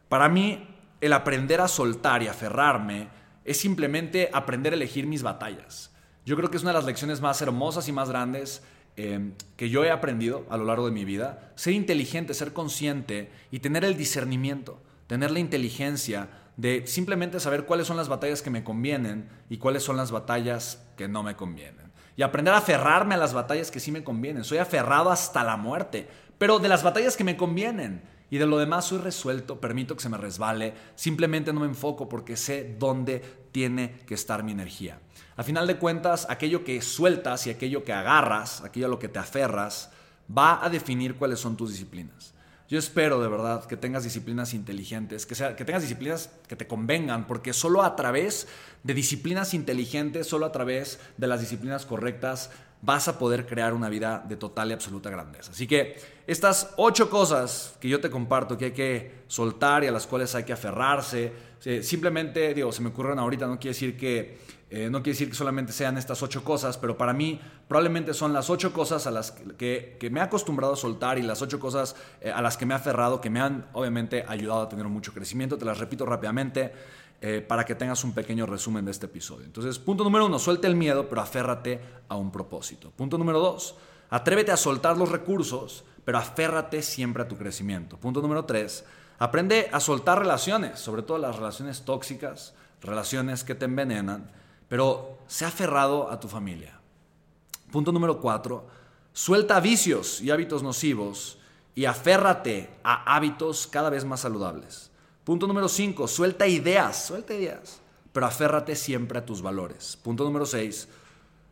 Para 0.09 0.29
mí, 0.29 0.67
el 1.01 1.13
aprender 1.13 1.61
a 1.61 1.69
soltar 1.69 2.23
y 2.23 2.29
aferrarme 2.29 3.09
es 3.45 3.59
simplemente 3.59 4.31
aprender 4.33 4.73
a 4.73 4.77
elegir 4.77 5.07
mis 5.07 5.23
batallas. 5.23 5.93
Yo 6.25 6.37
creo 6.37 6.51
que 6.51 6.57
es 6.57 6.63
una 6.63 6.73
de 6.73 6.79
las 6.79 6.87
lecciones 6.87 7.21
más 7.21 7.43
hermosas 7.43 7.89
y 7.89 7.93
más 7.93 8.09
grandes 8.09 8.63
eh, 8.97 9.33
que 9.57 9.69
yo 9.69 9.85
he 9.85 9.91
aprendido 9.91 10.47
a 10.49 10.57
lo 10.57 10.65
largo 10.65 10.87
de 10.87 10.93
mi 10.93 11.05
vida. 11.05 11.53
Ser 11.57 11.75
inteligente, 11.75 12.33
ser 12.33 12.53
consciente 12.53 13.31
y 13.51 13.59
tener 13.59 13.85
el 13.85 13.97
discernimiento, 13.97 14.81
tener 15.07 15.31
la 15.31 15.41
inteligencia 15.41 16.29
de 16.57 16.87
simplemente 16.87 17.41
saber 17.41 17.67
cuáles 17.67 17.87
son 17.87 17.97
las 17.97 18.09
batallas 18.09 18.41
que 18.41 18.51
me 18.51 18.65
convienen 18.65 19.29
y 19.51 19.59
cuáles 19.59 19.83
son 19.83 19.97
las 19.97 20.13
batallas 20.13 20.83
que 20.97 21.09
no 21.09 21.23
me 21.23 21.37
convienen 21.37 21.84
y 22.17 22.23
aprender 22.23 22.55
a 22.55 22.59
aferrarme 22.59 23.15
a 23.15 23.19
las 23.19 23.33
batallas 23.33 23.71
que 23.71 23.81
sí 23.81 23.91
me 23.91 24.05
convienen. 24.05 24.45
Soy 24.45 24.59
aferrado 24.59 25.11
hasta 25.11 25.43
la 25.45 25.57
muerte, 25.57 26.09
pero 26.39 26.59
de 26.59 26.69
las 26.69 26.83
batallas 26.83 27.17
que 27.17 27.25
me 27.25 27.37
convienen. 27.37 28.03
Y 28.31 28.39
de 28.39 28.47
lo 28.47 28.59
demás 28.59 28.87
soy 28.87 28.99
resuelto, 28.99 29.61
permito 29.61 29.95
que 29.95 30.03
se 30.03 30.09
me 30.09 30.17
resbale, 30.17 30.75
simplemente 30.97 31.53
no 31.53 31.61
me 31.61 31.67
enfoco 31.67 32.09
porque 32.09 32.37
sé 32.37 32.77
dónde 32.79 33.23
tiene 33.53 34.01
que 34.07 34.15
estar 34.15 34.43
mi 34.43 34.53
energía. 34.53 34.99
A 35.37 35.43
final 35.43 35.67
de 35.67 35.77
cuentas, 35.77 36.27
aquello 36.29 36.65
que 36.65 36.81
sueltas 36.83 37.47
y 37.47 37.51
aquello 37.51 37.85
que 37.85 37.93
agarras, 37.93 38.63
aquello 38.63 38.87
a 38.87 38.89
lo 38.89 38.99
que 38.99 39.09
te 39.09 39.19
aferras, 39.19 39.91
va 40.37 40.65
a 40.65 40.71
definir 40.71 41.15
cuáles 41.17 41.39
son 41.39 41.57
tus 41.57 41.71
disciplinas. 41.71 42.34
Yo 42.69 42.79
espero 42.79 43.21
de 43.21 43.29
verdad 43.29 43.67
que 43.67 43.77
tengas 43.77 44.05
disciplinas 44.05 44.55
inteligentes, 44.55 45.27
que, 45.27 45.35
sea, 45.35 45.55
que 45.55 45.67
tengas 45.67 45.83
disciplinas 45.83 46.31
que 46.49 46.57
te 46.57 46.67
convengan, 46.67 47.27
porque 47.27 47.53
solo 47.53 47.83
a 47.83 47.95
través 47.95 48.49
de 48.83 48.95
disciplinas 48.95 49.53
inteligentes, 49.53 50.27
solo 50.27 50.47
a 50.47 50.53
través 50.53 50.99
de 51.19 51.27
las 51.27 51.41
disciplinas 51.41 51.85
correctas, 51.85 52.51
vas 52.85 53.09
a 53.09 53.19
poder 53.19 53.47
crear 53.47 53.73
una 53.73 53.89
vida 53.89 54.23
de 54.29 54.37
total 54.37 54.71
y 54.71 54.73
absoluta 54.75 55.11
grandeza. 55.11 55.53
Así 55.53 55.67
que 55.67 55.97
estas 56.27 56.75
ocho 56.77 57.09
cosas 57.09 57.75
que 57.81 57.89
yo 57.89 58.01
te 58.01 58.11
comparto 58.11 58.59
que 58.59 58.67
hay 58.67 58.73
que 58.73 59.25
soltar 59.27 59.85
y 59.85 59.87
a 59.87 59.93
las 59.93 60.07
cuales 60.07 60.35
hay 60.35 60.45
que 60.45 60.53
aferrarse, 60.53 61.33
simplemente, 61.83 62.53
digo, 62.53 62.71
se 62.73 62.83
me 62.83 62.91
ocurren 62.91 63.19
ahorita, 63.19 63.47
no 63.47 63.59
quiere 63.59 63.75
decir 63.75 63.97
que 63.97 64.39
eh, 64.71 64.91
no 64.91 65.05
quiere 65.05 65.13
decir 65.13 65.29
que 65.29 65.37
solamente 65.37 65.73
sean 65.73 65.97
estas 65.99 66.21
ocho 66.23 66.43
cosas, 66.43 66.77
pero 66.79 66.99
para 66.99 67.13
mí 67.13 67.41
probablemente 67.69 68.13
son 68.13 68.33
las 68.33 68.51
ocho 68.51 68.73
cosas 68.73 69.07
a 69.07 69.13
las 69.13 69.31
que, 69.31 69.97
me 70.11 70.19
he 70.19 70.23
acostumbrado 70.23 70.73
a 70.73 70.77
soltar 70.77 71.17
y 71.17 71.23
las 71.23 71.43
ocho 71.43 71.61
cosas 71.61 71.95
eh, 72.21 72.33
a 72.33 72.43
las 72.43 72.57
que 72.57 72.67
me 72.67 72.75
he 72.75 72.77
aferrado, 72.77 73.21
que 73.21 73.31
me 73.31 73.41
han 73.41 73.67
obviamente 73.73 74.25
ayudado 74.27 74.63
a 74.63 74.69
tener 74.69 74.87
mucho 74.87 75.15
crecimiento. 75.15 75.57
Te 75.59 75.65
las 75.65 75.79
repito 75.79 76.05
rápidamente 76.05 76.73
eh, 77.27 77.41
para 77.41 77.65
que 77.65 77.75
tengas 77.75 78.05
un 78.05 78.13
pequeño 78.13 78.45
resumen 78.45 78.85
de 78.85 78.91
este 78.91 79.07
episodio. 79.07 79.47
Entonces, 79.47 79.79
punto 79.79 80.05
número 80.05 80.27
uno, 80.27 80.39
suelta 80.39 80.67
el 80.67 80.77
miedo, 80.77 81.09
pero 81.09 81.23
aférrate 81.23 81.81
a 82.09 82.17
un 82.17 82.31
propósito. 82.31 82.91
Punto 82.91 83.17
número 83.17 83.41
dos, 83.41 83.77
atrévete 84.11 84.53
a 84.53 84.59
soltar 84.59 84.99
los 84.99 85.11
recursos, 85.11 85.85
pero 86.05 86.19
aférrate 86.19 86.83
siempre 86.83 87.23
a 87.23 87.29
tu 87.29 87.39
crecimiento. 87.39 87.97
Punto 87.97 88.21
número 88.21 88.45
tres, 88.45 88.85
aprende 89.19 89.71
a 89.73 89.81
soltar 89.81 90.19
relaciones, 90.19 90.79
sobre 90.79 91.01
todo 91.01 91.17
las 91.17 91.37
relaciones 91.37 91.87
tóxicas, 91.87 92.53
relaciones 92.83 93.43
que 93.43 93.55
te 93.55 93.65
envenenan 93.65 94.31
pero 94.69 95.19
ha 95.43 95.47
aferrado 95.47 96.11
a 96.11 96.19
tu 96.19 96.29
familia. 96.29 96.81
Punto 97.71 97.93
número 97.93 98.21
cuatro, 98.21 98.67
suelta 99.13 99.61
vicios 99.61 100.21
y 100.21 100.31
hábitos 100.31 100.63
nocivos 100.63 101.39
y 101.75 101.85
aférrate 101.85 102.71
a 102.83 103.15
hábitos 103.15 103.67
cada 103.67 103.91
vez 103.91 104.05
más 104.05 104.21
saludables. 104.21 104.91
Punto 105.25 105.47
número 105.47 105.69
cinco, 105.69 106.07
suelta 106.07 106.47
ideas, 106.47 107.07
suelta 107.07 107.35
ideas, 107.35 107.81
pero 108.13 108.27
aférrate 108.27 108.77
siempre 108.77 109.19
a 109.19 109.27
tus 109.27 109.43
valores. 109.43 109.99
Punto 110.03 110.25
número 110.25 110.47
seis, 110.47 110.89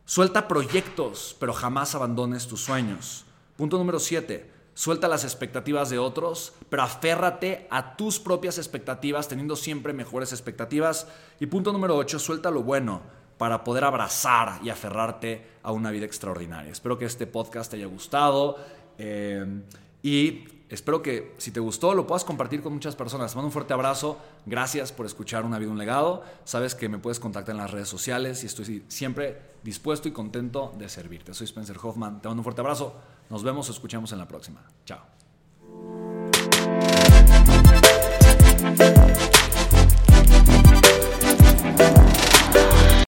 suelta 0.05 0.47
proyectos, 0.47 1.35
pero 1.39 1.53
jamás 1.53 1.95
abandones 1.95 2.47
tus 2.47 2.61
sueños. 2.61 3.25
Punto 3.57 3.77
número 3.77 3.99
siete, 3.99 4.53
Suelta 4.75 5.07
las 5.07 5.23
expectativas 5.23 5.91
de 5.91 5.99
otros, 5.99 6.53
pero 6.69 6.81
aférrate 6.81 7.67
a 7.69 7.95
tus 7.95 8.19
propias 8.19 8.57
expectativas, 8.57 9.27
teniendo 9.27 9.55
siempre 9.55 9.93
mejores 9.93 10.31
expectativas. 10.31 11.07
Y 11.39 11.45
punto 11.45 11.71
número 11.71 11.95
8, 11.95 12.17
suelta 12.17 12.49
lo 12.49 12.63
bueno 12.63 13.03
para 13.37 13.63
poder 13.63 13.83
abrazar 13.83 14.59
y 14.63 14.69
aferrarte 14.69 15.45
a 15.61 15.71
una 15.71 15.91
vida 15.91 16.05
extraordinaria. 16.05 16.71
Espero 16.71 16.97
que 16.97 17.05
este 17.05 17.27
podcast 17.27 17.69
te 17.69 17.77
haya 17.77 17.85
gustado 17.85 18.57
eh, 18.97 19.61
y 20.01 20.45
espero 20.73 21.01
que 21.01 21.33
si 21.37 21.51
te 21.51 21.59
gustó 21.59 21.93
lo 21.93 22.07
puedas 22.07 22.23
compartir 22.23 22.61
con 22.61 22.73
muchas 22.73 22.95
personas. 22.95 23.31
Te 23.31 23.35
mando 23.35 23.47
un 23.47 23.51
fuerte 23.51 23.73
abrazo. 23.73 24.17
Gracias 24.45 24.91
por 24.91 25.05
escuchar 25.05 25.45
Una 25.45 25.59
vida, 25.59 25.71
un 25.71 25.77
legado. 25.77 26.23
Sabes 26.45 26.75
que 26.75 26.89
me 26.89 26.97
puedes 26.97 27.19
contactar 27.19 27.53
en 27.53 27.61
las 27.61 27.71
redes 27.71 27.87
sociales 27.87 28.43
y 28.43 28.47
estoy 28.47 28.83
siempre 28.87 29.41
dispuesto 29.63 30.07
y 30.07 30.11
contento 30.11 30.73
de 30.77 30.89
servirte. 30.89 31.33
Soy 31.33 31.45
Spencer 31.45 31.77
Hoffman. 31.81 32.21
Te 32.21 32.27
mando 32.27 32.41
un 32.41 32.43
fuerte 32.43 32.61
abrazo. 32.61 32.95
Nos 33.29 33.43
vemos 33.43 33.69
o 33.69 33.71
escuchamos 33.71 34.11
en 34.11 34.19
la 34.19 34.27
próxima. 34.27 34.61
Chao. 34.85 35.01